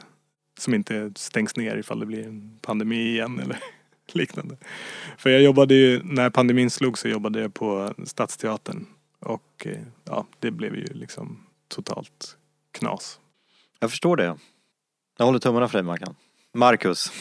[0.59, 3.59] Som inte stängs ner ifall det blir en pandemi igen eller
[4.13, 4.57] liknande.
[5.19, 8.87] För jag jobbade ju, när pandemin slog så jobbade jag på Stadsteatern.
[9.19, 12.37] Och eh, ja, det blev ju liksom totalt
[12.73, 13.21] knas.
[13.81, 14.37] Jag förstår det.
[15.19, 16.15] Jag håller tummarna för dig Mackan.
[16.55, 17.13] Marcus.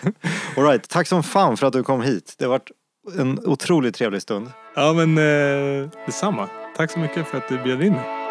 [0.56, 2.34] Alright, tack som fan för att du kom hit.
[2.38, 2.70] Det har varit
[3.18, 4.50] en otroligt trevlig stund.
[4.74, 6.48] Ja men eh, detsamma.
[6.76, 8.25] Tack så mycket för att du bjöd in mig.